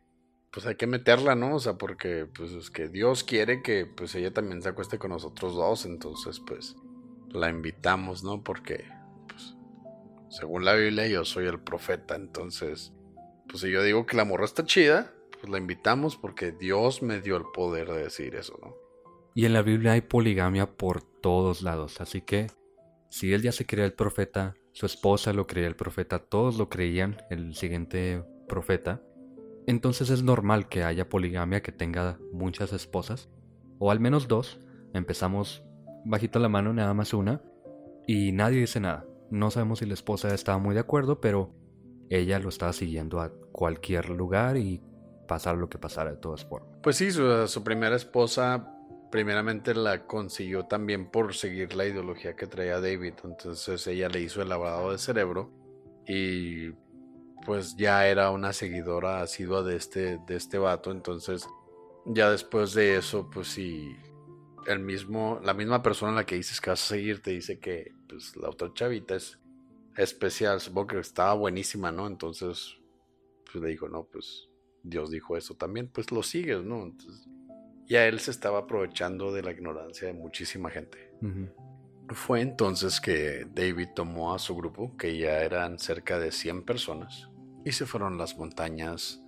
pues 0.51 0.65
hay 0.65 0.75
que 0.75 0.87
meterla, 0.87 1.35
¿no? 1.35 1.55
O 1.55 1.59
sea, 1.59 1.77
porque, 1.77 2.25
pues 2.25 2.51
es 2.51 2.69
que 2.69 2.89
Dios 2.89 3.23
quiere 3.23 3.61
que, 3.61 3.85
pues 3.85 4.13
ella 4.15 4.33
también 4.33 4.61
se 4.61 4.69
acueste 4.69 4.99
con 4.99 5.11
nosotros 5.11 5.55
dos, 5.55 5.85
entonces, 5.85 6.41
pues, 6.45 6.75
la 7.29 7.49
invitamos, 7.49 8.23
¿no? 8.23 8.43
Porque 8.43 8.85
según 10.31 10.63
la 10.63 10.75
Biblia, 10.75 11.07
yo 11.07 11.25
soy 11.25 11.45
el 11.45 11.59
profeta. 11.59 12.15
Entonces, 12.15 12.93
pues 13.49 13.61
si 13.61 13.69
yo 13.69 13.83
digo 13.83 14.05
que 14.05 14.15
la 14.15 14.23
morra 14.23 14.45
está 14.45 14.63
chida, 14.63 15.13
pues 15.31 15.51
la 15.51 15.57
invitamos 15.57 16.15
porque 16.15 16.53
Dios 16.53 17.01
me 17.01 17.19
dio 17.19 17.35
el 17.35 17.43
poder 17.53 17.89
de 17.89 18.03
decir 18.03 18.35
eso, 18.35 18.57
¿no? 18.61 18.73
Y 19.33 19.45
en 19.45 19.53
la 19.53 19.61
Biblia 19.61 19.93
hay 19.93 20.01
poligamia 20.01 20.77
por 20.77 21.01
todos 21.01 21.61
lados. 21.61 22.01
Así 22.01 22.21
que, 22.21 22.47
si 23.09 23.33
él 23.33 23.41
ya 23.41 23.51
se 23.51 23.65
creía 23.65 23.85
el 23.85 23.93
profeta, 23.93 24.55
su 24.73 24.85
esposa 24.85 25.33
lo 25.33 25.47
creía 25.47 25.67
el 25.67 25.75
profeta, 25.75 26.19
todos 26.19 26.57
lo 26.57 26.69
creían, 26.69 27.17
el 27.29 27.55
siguiente 27.55 28.23
profeta. 28.47 29.01
Entonces 29.67 30.09
es 30.09 30.23
normal 30.23 30.67
que 30.67 30.83
haya 30.83 31.09
poligamia, 31.09 31.61
que 31.61 31.71
tenga 31.71 32.19
muchas 32.31 32.73
esposas, 32.73 33.29
o 33.79 33.91
al 33.91 33.99
menos 33.99 34.27
dos. 34.27 34.59
Empezamos 34.93 35.63
bajito 36.05 36.39
la 36.39 36.49
mano, 36.49 36.73
nada 36.73 36.93
más 36.93 37.13
una, 37.13 37.41
y 38.07 38.31
nadie 38.31 38.59
dice 38.59 38.79
nada. 38.79 39.05
No 39.29 39.51
sabemos 39.51 39.79
si 39.79 39.85
la 39.85 39.93
esposa 39.93 40.33
estaba 40.33 40.57
muy 40.57 40.73
de 40.73 40.81
acuerdo, 40.81 41.21
pero 41.21 41.53
ella 42.09 42.39
lo 42.39 42.49
estaba 42.49 42.73
siguiendo 42.73 43.21
a 43.21 43.31
cualquier 43.51 44.09
lugar 44.09 44.57
y 44.57 44.81
pasar 45.27 45.55
lo 45.55 45.69
que 45.69 45.77
pasara 45.77 46.11
de 46.11 46.17
todas 46.17 46.43
formas. 46.43 46.77
Pues 46.83 46.97
sí, 46.97 47.11
su, 47.11 47.63
primera 47.63 47.95
esposa 47.95 48.67
primeramente 49.11 49.75
la 49.75 50.07
consiguió 50.07 50.65
también 50.65 51.11
por 51.11 51.35
seguir 51.35 51.75
la 51.75 51.85
ideología 51.85 52.35
que 52.35 52.47
traía 52.47 52.79
David. 52.79 53.13
Entonces 53.23 53.85
ella 53.87 54.09
le 54.09 54.21
hizo 54.21 54.41
el 54.41 54.49
lavado 54.49 54.91
de 54.91 54.97
cerebro 54.97 55.51
y 56.07 56.71
pues 57.45 57.75
ya 57.75 58.07
era 58.07 58.31
una 58.31 58.53
seguidora 58.53 59.21
asidua 59.21 59.63
de 59.63 59.75
este, 59.75 60.17
de 60.25 60.35
este 60.35 60.57
vato. 60.57 60.91
Entonces 60.91 61.47
ya 62.05 62.31
después 62.31 62.73
de 62.73 62.95
eso, 62.95 63.29
pues 63.29 63.49
sí, 63.49 63.95
el 64.65 64.79
mismo, 64.79 65.39
la 65.43 65.53
misma 65.53 65.83
persona 65.83 66.13
a 66.13 66.15
la 66.15 66.25
que 66.25 66.35
dices 66.35 66.61
que 66.61 66.69
vas 66.69 66.83
a 66.83 66.95
seguir 66.95 67.21
te 67.21 67.31
dice 67.31 67.59
que 67.59 67.93
pues, 68.07 68.35
la 68.37 68.49
otra 68.49 68.71
chavita 68.73 69.15
es 69.15 69.39
especial, 69.97 70.59
supongo 70.61 70.87
que 70.87 70.99
estaba 70.99 71.33
buenísima, 71.33 71.91
¿no? 71.91 72.07
Entonces, 72.07 72.77
pues 73.45 73.63
le 73.63 73.69
dijo, 73.69 73.89
no, 73.89 74.05
pues 74.05 74.49
Dios 74.83 75.11
dijo 75.11 75.35
eso 75.35 75.55
también, 75.55 75.89
pues 75.89 76.11
lo 76.11 76.23
sigues, 76.23 76.63
¿no? 76.63 76.83
Entonces, 76.83 77.27
ya 77.91 78.07
él 78.07 78.21
se 78.21 78.31
estaba 78.31 78.59
aprovechando 78.59 79.33
de 79.33 79.43
la 79.43 79.51
ignorancia 79.51 80.07
de 80.07 80.13
muchísima 80.13 80.69
gente. 80.69 81.11
Fue 82.07 82.39
entonces 82.39 83.01
que 83.01 83.45
David 83.53 83.89
tomó 83.93 84.33
a 84.33 84.39
su 84.39 84.55
grupo, 84.55 84.95
que 84.95 85.17
ya 85.17 85.41
eran 85.41 85.77
cerca 85.77 86.17
de 86.17 86.31
100 86.31 86.63
personas, 86.63 87.29
y 87.65 87.73
se 87.73 87.85
fueron 87.85 88.13
a 88.13 88.17
las 88.17 88.37
montañas 88.37 89.21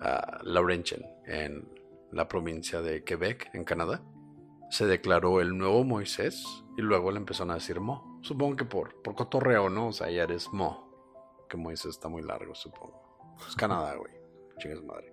a 0.00 0.40
Laurentian, 0.42 1.02
en 1.24 1.68
la 2.10 2.26
provincia 2.26 2.82
de 2.82 3.04
Quebec, 3.04 3.48
en 3.54 3.62
Canadá. 3.62 4.02
Se 4.70 4.86
declaró 4.86 5.40
el 5.40 5.56
nuevo 5.56 5.84
Moisés 5.84 6.44
y 6.76 6.82
luego 6.82 7.12
le 7.12 7.18
empezaron 7.18 7.52
a 7.52 7.54
decir 7.54 7.78
Mo. 7.78 8.18
Supongo 8.22 8.56
que 8.56 8.64
por, 8.64 9.00
por 9.02 9.14
cotorreo, 9.14 9.70
¿no? 9.70 9.88
O 9.88 9.92
sea, 9.92 10.10
ya 10.10 10.24
eres 10.24 10.52
Mo. 10.52 11.46
Que 11.48 11.56
Moisés 11.56 11.92
está 11.92 12.08
muy 12.08 12.22
largo, 12.22 12.56
supongo. 12.56 13.36
Es 13.48 13.54
Canadá, 13.56 13.94
güey. 13.94 14.12
Chingas 14.58 14.82
madre. 14.82 15.12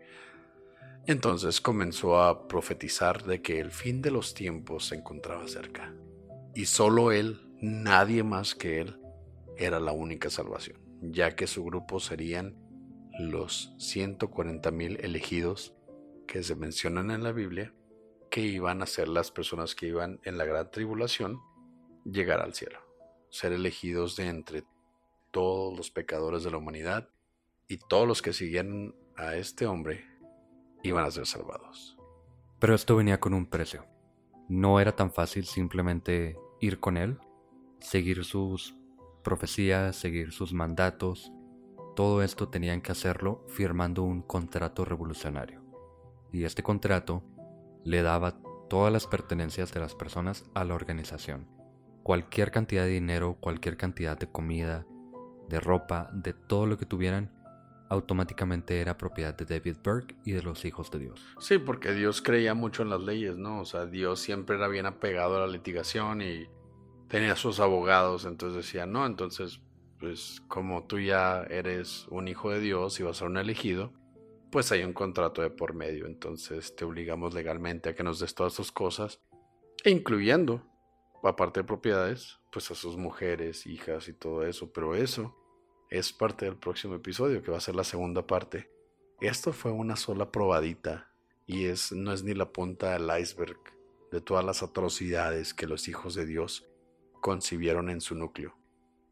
Entonces 1.07 1.61
comenzó 1.61 2.21
a 2.21 2.49
profetizar 2.49 3.23
de 3.23 3.41
que 3.41 3.61
el 3.61 3.71
fin 3.71 4.01
de 4.01 4.11
los 4.11 4.33
tiempos 4.33 4.87
se 4.87 4.95
encontraba 4.95 5.47
cerca. 5.47 5.95
Y 6.53 6.65
solo 6.65 7.13
él, 7.13 7.39
nadie 7.61 8.23
más 8.23 8.55
que 8.55 8.81
él, 8.81 8.99
era 9.55 9.79
la 9.79 9.93
única 9.93 10.29
salvación, 10.29 10.81
ya 11.01 11.33
que 11.33 11.47
su 11.47 11.63
grupo 11.63 12.01
serían 12.01 12.57
los 13.17 13.73
140.000 13.77 15.01
elegidos 15.01 15.73
que 16.27 16.43
se 16.43 16.55
mencionan 16.57 17.09
en 17.09 17.23
la 17.23 17.31
Biblia, 17.31 17.73
que 18.29 18.41
iban 18.41 18.81
a 18.81 18.85
ser 18.85 19.07
las 19.07 19.31
personas 19.31 19.75
que 19.75 19.87
iban 19.87 20.19
en 20.23 20.37
la 20.37 20.43
gran 20.43 20.69
tribulación 20.71 21.39
llegar 22.03 22.41
al 22.41 22.53
cielo, 22.53 22.81
ser 23.29 23.53
elegidos 23.53 24.17
de 24.17 24.27
entre 24.27 24.65
todos 25.31 25.75
los 25.75 25.89
pecadores 25.89 26.43
de 26.43 26.51
la 26.51 26.57
humanidad 26.57 27.07
y 27.69 27.77
todos 27.77 28.05
los 28.05 28.21
que 28.21 28.33
siguen 28.33 28.93
a 29.15 29.37
este 29.37 29.65
hombre 29.65 30.16
iban 30.87 31.05
a 31.05 31.11
ser 31.11 31.25
salvados. 31.25 31.97
Pero 32.59 32.73
esto 32.73 32.95
venía 32.95 33.19
con 33.19 33.33
un 33.33 33.45
precio. 33.45 33.85
No 34.49 34.79
era 34.79 34.95
tan 34.95 35.11
fácil 35.11 35.45
simplemente 35.45 36.37
ir 36.59 36.79
con 36.79 36.97
él, 36.97 37.19
seguir 37.79 38.23
sus 38.23 38.75
profecías, 39.23 39.95
seguir 39.95 40.31
sus 40.31 40.53
mandatos. 40.53 41.31
Todo 41.95 42.23
esto 42.23 42.49
tenían 42.49 42.81
que 42.81 42.91
hacerlo 42.91 43.43
firmando 43.47 44.03
un 44.03 44.21
contrato 44.21 44.85
revolucionario. 44.85 45.61
Y 46.31 46.43
este 46.45 46.63
contrato 46.63 47.23
le 47.83 48.01
daba 48.01 48.39
todas 48.69 48.91
las 48.91 49.07
pertenencias 49.07 49.73
de 49.73 49.79
las 49.79 49.95
personas 49.95 50.45
a 50.53 50.63
la 50.63 50.75
organización. 50.75 51.47
Cualquier 52.03 52.51
cantidad 52.51 52.83
de 52.83 52.89
dinero, 52.89 53.37
cualquier 53.39 53.77
cantidad 53.77 54.17
de 54.17 54.31
comida, 54.31 54.85
de 55.49 55.59
ropa, 55.59 56.09
de 56.13 56.33
todo 56.33 56.65
lo 56.65 56.77
que 56.77 56.85
tuvieran, 56.85 57.31
automáticamente 57.89 58.79
era 58.81 58.97
propiedad 58.97 59.35
de 59.35 59.45
David 59.45 59.77
Burke 59.83 60.15
y 60.25 60.31
de 60.33 60.43
los 60.43 60.65
hijos 60.65 60.91
de 60.91 60.99
Dios. 60.99 61.25
Sí, 61.39 61.57
porque 61.57 61.93
Dios 61.93 62.21
creía 62.21 62.53
mucho 62.53 62.83
en 62.83 62.89
las 62.89 63.01
leyes, 63.01 63.37
¿no? 63.37 63.61
O 63.61 63.65
sea, 63.65 63.85
Dios 63.85 64.19
siempre 64.19 64.57
era 64.57 64.67
bien 64.67 64.85
apegado 64.85 65.37
a 65.37 65.41
la 65.41 65.47
litigación 65.47 66.21
y 66.21 66.47
tenía 67.07 67.35
sus 67.35 67.59
abogados, 67.59 68.25
entonces 68.25 68.65
decía, 68.65 68.85
no, 68.85 69.05
entonces, 69.05 69.61
pues 69.99 70.41
como 70.47 70.85
tú 70.85 70.99
ya 70.99 71.43
eres 71.43 72.05
un 72.09 72.27
hijo 72.27 72.51
de 72.51 72.59
Dios 72.59 72.99
y 72.99 73.03
vas 73.03 73.17
a 73.17 73.19
ser 73.19 73.29
un 73.29 73.37
elegido, 73.37 73.93
pues 74.51 74.71
hay 74.71 74.83
un 74.83 74.93
contrato 74.93 75.41
de 75.41 75.49
por 75.49 75.73
medio, 75.73 76.05
entonces 76.05 76.75
te 76.75 76.85
obligamos 76.85 77.33
legalmente 77.33 77.89
a 77.89 77.95
que 77.95 78.03
nos 78.03 78.19
des 78.19 78.35
todas 78.35 78.55
tus 78.55 78.71
cosas, 78.71 79.21
incluyendo, 79.85 80.63
aparte 81.23 81.61
de 81.61 81.65
propiedades, 81.65 82.39
pues 82.51 82.69
a 82.71 82.75
sus 82.75 82.97
mujeres, 82.97 83.65
hijas 83.65 84.07
y 84.09 84.13
todo 84.13 84.45
eso, 84.45 84.71
pero 84.71 84.95
eso 84.95 85.35
es 85.89 86.11
parte 86.11 86.45
del 86.45 86.57
próximo 86.57 86.95
episodio, 86.95 87.41
que 87.41 87.51
va 87.51 87.57
a 87.57 87.61
ser 87.61 87.75
la 87.75 87.83
segunda 87.83 88.25
parte. 88.25 88.69
Esto 89.21 89.53
fue 89.53 89.71
una 89.71 89.95
sola 89.95 90.31
probadita 90.31 91.11
y 91.45 91.65
es, 91.65 91.91
no 91.91 92.11
es 92.11 92.23
ni 92.23 92.33
la 92.33 92.51
punta 92.51 92.93
del 92.93 93.09
iceberg 93.19 93.57
de 94.11 94.21
todas 94.21 94.45
las 94.45 94.63
atrocidades 94.63 95.53
que 95.53 95.67
los 95.67 95.87
hijos 95.87 96.13
de 96.13 96.25
Dios 96.25 96.67
concibieron 97.21 97.89
en 97.89 98.01
su 98.01 98.15
núcleo. 98.15 98.57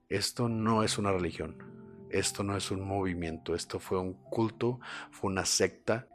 Esto 0.09 0.47
no 0.47 0.83
es 0.83 0.97
una 0.97 1.11
religión, 1.11 1.57
esto 2.09 2.43
no 2.43 2.55
es 2.55 2.71
un 2.71 2.81
movimiento, 2.81 3.55
esto 3.55 3.79
fue 3.79 3.99
un 3.99 4.13
culto, 4.13 4.79
fue 5.11 5.31
una 5.31 5.45
secta 5.45 6.07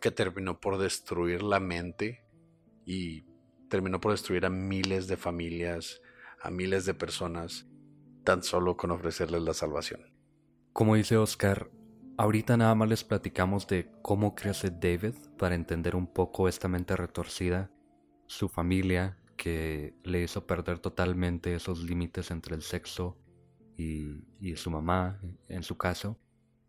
que 0.00 0.10
terminó 0.10 0.60
por 0.60 0.78
destruir 0.78 1.42
la 1.42 1.60
mente 1.60 2.24
y 2.84 3.22
terminó 3.68 4.00
por 4.00 4.12
destruir 4.12 4.44
a 4.44 4.50
miles 4.50 5.06
de 5.06 5.16
familias, 5.16 6.02
a 6.42 6.50
miles 6.50 6.84
de 6.84 6.94
personas 6.94 7.66
tan 8.24 8.42
solo 8.42 8.76
con 8.76 8.90
ofrecerles 8.90 9.42
la 9.42 9.54
salvación. 9.54 10.00
Como 10.72 10.96
dice 10.96 11.16
Oscar, 11.16 11.70
ahorita 12.16 12.56
nada 12.56 12.74
más 12.74 12.88
les 12.88 13.04
platicamos 13.04 13.66
de 13.68 13.90
cómo 14.02 14.34
crece 14.34 14.70
David 14.70 15.14
para 15.38 15.54
entender 15.54 15.94
un 15.94 16.06
poco 16.06 16.48
esta 16.48 16.66
mente 16.68 16.96
retorcida, 16.96 17.70
su 18.26 18.48
familia 18.48 19.18
que 19.36 19.94
le 20.02 20.22
hizo 20.22 20.46
perder 20.46 20.78
totalmente 20.78 21.54
esos 21.54 21.82
límites 21.84 22.30
entre 22.30 22.54
el 22.54 22.62
sexo 22.62 23.18
y, 23.76 24.24
y 24.40 24.56
su 24.56 24.70
mamá, 24.70 25.20
en 25.48 25.62
su 25.62 25.76
caso. 25.76 26.18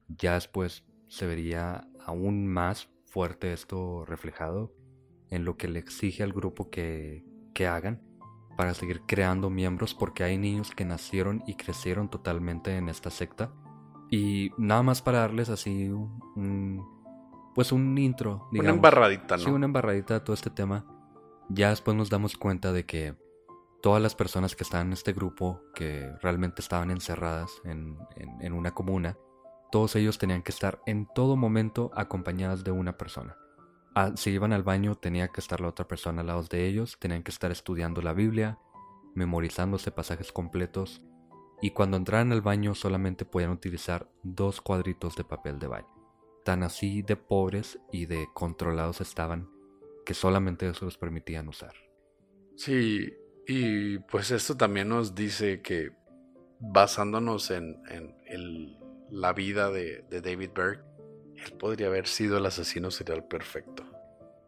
Ya 0.08 0.34
después 0.34 0.84
se 1.08 1.26
vería 1.26 1.88
aún 2.06 2.48
más 2.48 2.90
fuerte 3.06 3.54
esto 3.54 4.06
reflejado 4.06 4.76
en 5.30 5.46
lo 5.46 5.58
que 5.58 5.68
le 5.68 5.80
exige 5.80 6.24
al 6.24 6.34
grupo 6.34 6.70
que, 6.70 7.24
que 7.54 7.68
hagan 7.68 8.02
para 8.56 8.74
seguir 8.74 9.02
creando 9.06 9.50
miembros 9.50 9.94
porque 9.94 10.24
hay 10.24 10.38
niños 10.38 10.72
que 10.72 10.86
nacieron 10.86 11.44
y 11.46 11.56
crecieron 11.56 12.10
totalmente 12.10 12.78
en 12.78 12.90
esta 12.90 13.10
secta. 13.10 13.52
Y 14.10 14.52
nada 14.58 14.84
más 14.84 15.02
para 15.02 15.20
darles 15.20 15.50
así 15.50 15.90
un, 15.90 16.86
pues 17.54 17.72
un 17.72 17.98
intro, 17.98 18.48
digamos. 18.52 18.70
Una 18.70 18.76
embarradita, 18.76 19.38
¿no? 19.38 19.44
Sí, 19.44 19.50
una 19.50 19.66
embarradita 19.66 20.14
de 20.16 20.20
todo 20.22 20.34
este 20.34 20.50
tema. 20.50 20.86
Ya 21.50 21.70
después 21.70 21.96
nos 21.98 22.10
damos 22.10 22.38
cuenta 22.38 22.72
de 22.72 22.86
que 22.86 23.16
todas 23.82 24.02
las 24.02 24.16
personas 24.16 24.56
que 24.56 24.64
estaban 24.64 24.88
en 24.88 24.94
este 24.94 25.14
grupo, 25.14 25.62
que 25.76 26.12
realmente 26.22 26.62
estaban 26.62 26.92
encerradas 26.92 27.52
en, 27.66 27.98
en 28.16 28.54
una 28.54 28.72
comuna, 28.72 29.18
todos 29.72 29.96
ellos 29.96 30.18
tenían 30.18 30.42
que 30.42 30.52
estar 30.52 30.82
en 30.86 31.08
todo 31.14 31.36
momento 31.36 31.92
acompañadas 31.94 32.64
de 32.64 32.72
una 32.72 32.98
persona. 32.98 33.38
Ah, 33.98 34.12
si 34.18 34.32
iban 34.32 34.52
al 34.52 34.64
baño 34.64 34.96
tenía 34.96 35.30
que 35.30 35.40
estar 35.40 35.62
la 35.62 35.70
otra 35.70 35.88
persona 35.88 36.20
al 36.20 36.28
lado 36.28 36.44
de 36.44 36.68
ellos, 36.68 36.98
tenían 37.00 37.24
que 37.24 37.32
estar 37.32 37.50
estudiando 37.50 38.02
la 38.02 38.12
Biblia, 38.12 38.60
memorizándose 39.14 39.90
pasajes 39.90 40.34
completos, 40.34 41.02
y 41.62 41.72
cuando 41.72 41.96
entraran 41.96 42.34
al 42.34 42.42
baño 42.42 42.76
solamente 42.76 43.24
podían 43.24 43.52
utilizar 43.52 44.12
dos 44.22 44.60
cuadritos 44.60 45.16
de 45.16 45.24
papel 45.24 45.60
de 45.60 45.68
baño. 45.68 45.88
Tan 46.44 46.62
así 46.64 47.04
de 47.04 47.16
pobres 47.16 47.80
y 47.90 48.06
de 48.06 48.28
controlados 48.34 49.00
estaban 49.00 49.50
que 50.06 50.14
solamente 50.14 50.68
eso 50.68 50.84
los 50.84 50.98
permitían 50.98 51.48
usar. 51.48 51.74
Sí, 52.58 53.14
y 53.48 54.00
pues 54.00 54.30
esto 54.32 54.58
también 54.58 54.90
nos 54.90 55.16
dice 55.16 55.62
que 55.62 55.92
basándonos 56.60 57.50
en, 57.50 57.82
la 59.10 59.32
vida 59.32 59.72
de, 59.72 60.04
de 60.10 60.20
David 60.20 60.50
Berg, 60.54 60.84
él 61.36 61.54
podría 61.58 61.88
haber 61.88 62.08
sido 62.08 62.38
el 62.38 62.46
asesino 62.46 62.92
serial 62.92 63.26
perfecto. 63.26 63.85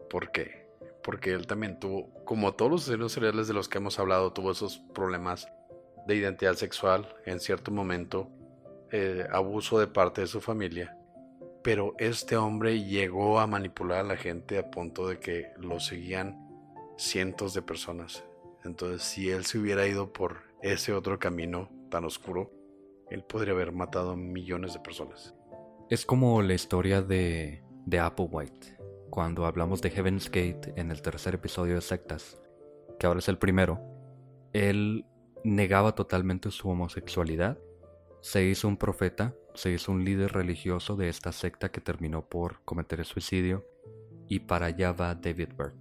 ¿Por 0.10 0.32
qué? 0.32 0.68
Porque 1.04 1.32
él 1.32 1.48
también 1.48 1.80
tuvo, 1.80 2.10
como 2.26 2.54
todos 2.54 2.72
los 2.72 2.84
asesinos 2.84 3.12
seriales 3.12 3.48
de 3.48 3.54
los 3.54 3.70
que 3.70 3.78
hemos 3.78 4.00
hablado, 4.00 4.34
tuvo 4.34 4.52
esos 4.52 4.80
problemas 4.94 5.48
de 6.06 6.16
identidad 6.16 6.56
sexual 6.56 7.08
en 7.26 7.40
cierto 7.40 7.72
momento, 7.72 8.30
eh, 8.92 9.26
abuso 9.32 9.80
de 9.80 9.88
parte 9.88 10.22
de 10.22 10.28
su 10.28 10.42
familia. 10.42 10.98
Pero 11.64 11.96
este 11.98 12.38
hombre 12.38 12.84
llegó 12.84 13.40
a 13.40 13.48
manipular 13.48 14.00
a 14.00 14.04
la 14.04 14.18
gente 14.18 14.58
a 14.58 14.72
punto 14.72 15.08
de 15.08 15.20
que 15.20 15.52
lo 15.58 15.80
seguían 15.80 16.48
cientos 16.98 17.54
de 17.54 17.62
personas. 17.62 18.24
Entonces, 18.64 19.04
si 19.04 19.30
él 19.30 19.46
se 19.46 19.60
hubiera 19.60 19.86
ido 19.88 20.14
por 20.14 20.38
ese 20.62 20.94
otro 20.94 21.20
camino 21.20 21.70
tan 21.90 22.06
oscuro, 22.06 22.52
él 23.10 23.24
podría 23.24 23.54
haber 23.54 23.72
matado 23.72 24.16
millones 24.16 24.74
de 24.74 24.80
personas. 24.80 25.34
Es 25.90 26.06
como 26.06 26.42
la 26.42 26.54
historia 26.54 27.02
de, 27.02 27.64
de 27.86 28.00
Applewhite, 28.00 28.77
cuando 29.18 29.48
hablamos 29.48 29.82
de 29.82 29.90
Heaven's 29.90 30.30
Gate 30.30 30.74
en 30.76 30.92
el 30.92 31.02
tercer 31.02 31.34
episodio 31.34 31.74
de 31.74 31.82
Sectas, 31.82 32.38
que 33.00 33.08
ahora 33.08 33.18
es 33.18 33.28
el 33.28 33.40
primero. 33.40 33.82
Él 34.54 35.08
negaba 35.44 35.96
totalmente 35.96 36.52
su 36.52 36.70
homosexualidad, 36.70 37.58
se 38.22 38.44
hizo 38.44 38.68
un 38.68 38.78
profeta, 38.78 39.34
se 39.56 39.72
hizo 39.72 39.92
un 39.92 40.06
líder 40.06 40.34
religioso 40.34 40.96
de 40.96 41.10
esta 41.10 41.32
secta 41.32 41.72
que 41.72 41.82
terminó 41.82 42.30
por 42.30 42.64
cometer 42.64 43.00
el 43.00 43.08
suicidio, 43.08 43.66
y 44.28 44.42
para 44.42 44.68
allá 44.68 44.92
va 44.92 45.16
David 45.16 45.50
Burke. 45.58 45.80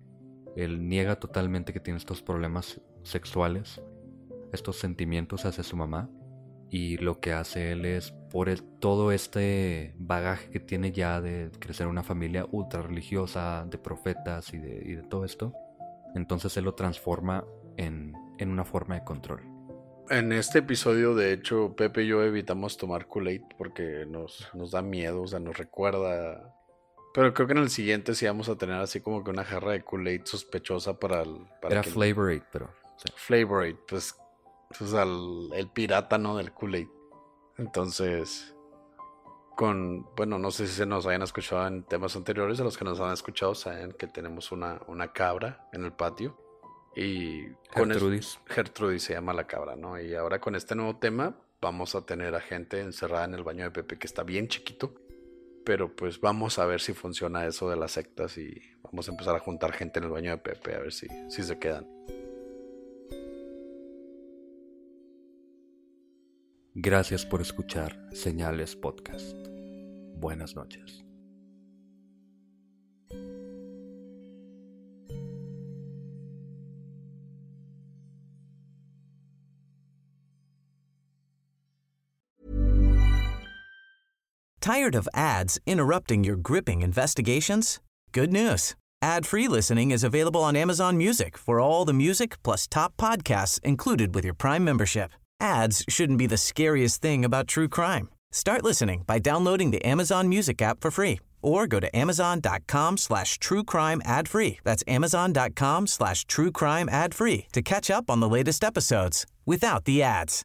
Él 0.56 0.88
niega 0.88 1.16
totalmente 1.16 1.74
que 1.74 1.80
tiene 1.80 1.98
estos 1.98 2.22
problemas 2.22 2.80
sexuales, 3.02 3.82
estos 4.54 4.76
sentimientos 4.76 5.44
hacia 5.44 5.62
su 5.62 5.76
mamá, 5.76 6.08
y 6.70 6.96
lo 6.98 7.20
que 7.20 7.32
hace 7.32 7.72
él 7.72 7.84
es 7.84 8.12
por 8.30 8.50
todo 8.80 9.12
este 9.12 9.94
bagaje 9.98 10.50
que 10.50 10.60
tiene 10.60 10.92
ya 10.92 11.20
de 11.20 11.50
crecer 11.58 11.86
una 11.86 12.02
familia 12.02 12.46
ultra 12.50 12.82
religiosa, 12.82 13.66
de 13.70 13.78
profetas 13.78 14.52
y 14.52 14.58
de, 14.58 15.02
todo 15.08 15.24
esto, 15.24 15.52
Entonces 16.14 16.56
él 16.56 16.64
lo 16.64 16.74
transforma 16.74 17.44
en, 17.76 18.14
en 18.38 18.50
una 18.50 18.64
forma 18.64 18.96
de 18.96 19.04
control. 19.04 19.42
En 20.08 20.32
este 20.32 20.60
episodio, 20.60 21.14
de 21.14 21.32
hecho, 21.32 21.74
Pepe 21.74 22.04
y 22.04 22.08
yo 22.08 22.22
evitamos 22.22 22.76
tomar 22.76 23.06
Kool-Aid 23.06 23.42
porque 23.58 24.06
nos, 24.08 24.48
nos 24.54 24.70
da 24.70 24.80
miedo, 24.80 25.22
o 25.22 25.26
sea, 25.26 25.40
nos 25.40 25.58
recuerda. 25.58 26.54
Pero 27.12 27.34
creo 27.34 27.46
que 27.48 27.52
en 27.54 27.58
el 27.58 27.70
siguiente 27.70 28.14
sí 28.14 28.26
vamos 28.26 28.48
a 28.48 28.56
tener 28.56 28.76
así 28.76 29.00
como 29.00 29.24
que 29.24 29.30
una 29.30 29.44
jarra 29.44 29.72
de 29.72 29.82
Kool-Aid 29.82 30.22
sospechosa 30.24 30.98
para 30.98 31.22
el. 31.22 31.38
Para 31.60 31.74
Era 31.74 31.82
que- 31.82 31.90
Flavor 31.90 32.30
Aid, 32.30 32.42
pero... 32.52 32.70
sí. 32.98 33.12
Flavor 33.16 33.64
Aid, 33.64 33.76
pues. 33.88 34.14
Sea, 34.72 35.02
el, 35.04 35.68
pirata, 35.72 36.18
¿no? 36.18 36.36
Del 36.36 36.52
Kool-Aid. 36.52 36.88
Entonces. 37.58 38.54
Con. 39.56 40.06
Bueno, 40.16 40.38
no 40.38 40.50
sé 40.50 40.66
si 40.66 40.74
se 40.74 40.86
nos 40.86 41.06
hayan 41.06 41.22
escuchado 41.22 41.66
en 41.66 41.82
temas 41.84 42.14
anteriores. 42.16 42.60
A 42.60 42.64
los 42.64 42.76
que 42.76 42.84
nos 42.84 43.00
han 43.00 43.12
escuchado 43.12 43.54
saben 43.54 43.92
que 43.92 44.06
tenemos 44.06 44.52
una, 44.52 44.80
una 44.86 45.12
cabra 45.12 45.68
en 45.72 45.84
el 45.84 45.92
patio. 45.92 46.36
Y 46.94 47.46
con 47.74 47.90
es- 47.90 47.96
Gertrudis. 47.98 48.40
Gertrudis 48.46 49.02
se 49.02 49.14
llama 49.14 49.32
la 49.32 49.46
cabra, 49.46 49.76
¿no? 49.76 50.00
Y 50.00 50.14
ahora 50.14 50.40
con 50.40 50.54
este 50.54 50.74
nuevo 50.74 50.96
tema 50.96 51.36
vamos 51.60 51.94
a 51.94 52.04
tener 52.04 52.34
a 52.34 52.40
gente 52.40 52.80
encerrada 52.80 53.24
en 53.24 53.34
el 53.34 53.42
baño 53.44 53.64
de 53.64 53.70
Pepe 53.70 53.98
que 53.98 54.06
está 54.06 54.22
bien 54.22 54.48
chiquito. 54.48 54.94
Pero 55.64 55.94
pues 55.96 56.20
vamos 56.20 56.58
a 56.58 56.66
ver 56.66 56.80
si 56.80 56.92
funciona 56.92 57.44
eso 57.46 57.68
de 57.68 57.76
las 57.76 57.92
sectas 57.92 58.38
y 58.38 58.54
vamos 58.82 59.08
a 59.08 59.10
empezar 59.10 59.34
a 59.34 59.40
juntar 59.40 59.72
gente 59.72 59.98
en 59.98 60.04
el 60.04 60.10
baño 60.10 60.30
de 60.30 60.38
Pepe 60.38 60.74
a 60.76 60.78
ver 60.78 60.92
si, 60.92 61.08
si 61.28 61.42
se 61.42 61.58
quedan. 61.58 61.86
Gracias 66.78 67.24
por 67.24 67.40
escuchar 67.40 67.96
Señales 68.12 68.78
Podcast. 68.78 69.34
Buenas 70.20 70.54
noches. 70.54 71.02
Tired 84.60 84.94
of 84.94 85.08
ads 85.14 85.58
interrupting 85.64 86.24
your 86.24 86.36
gripping 86.36 86.82
investigations? 86.82 87.80
Good 88.12 88.30
news. 88.34 88.74
Ad-free 89.00 89.48
listening 89.48 89.92
is 89.92 90.04
available 90.04 90.42
on 90.42 90.54
Amazon 90.54 90.98
Music 90.98 91.38
for 91.38 91.58
all 91.58 91.86
the 91.86 91.94
music 91.94 92.42
plus 92.42 92.66
top 92.66 92.94
podcasts 92.98 93.58
included 93.62 94.14
with 94.14 94.26
your 94.26 94.34
Prime 94.34 94.62
membership. 94.62 95.12
Ads 95.40 95.84
shouldn't 95.88 96.18
be 96.18 96.26
the 96.26 96.36
scariest 96.36 97.02
thing 97.02 97.24
about 97.24 97.48
true 97.48 97.68
crime. 97.68 98.08
Start 98.32 98.64
listening 98.64 99.04
by 99.06 99.18
downloading 99.18 99.70
the 99.70 99.84
Amazon 99.84 100.28
Music 100.28 100.60
app 100.60 100.80
for 100.80 100.90
free 100.90 101.20
or 101.42 101.66
go 101.66 101.78
to 101.80 101.96
amazon.com 101.96 102.96
slash 102.96 103.38
true 103.38 103.62
crime 103.62 104.02
ad 104.04 104.28
free. 104.28 104.58
That's 104.64 104.82
amazon.com 104.88 105.86
slash 105.86 106.24
true 106.24 106.50
crime 106.50 106.88
ad 106.88 107.14
free 107.14 107.46
to 107.52 107.62
catch 107.62 107.90
up 107.90 108.10
on 108.10 108.20
the 108.20 108.28
latest 108.28 108.64
episodes 108.64 109.26
without 109.44 109.84
the 109.84 110.02
ads. 110.02 110.42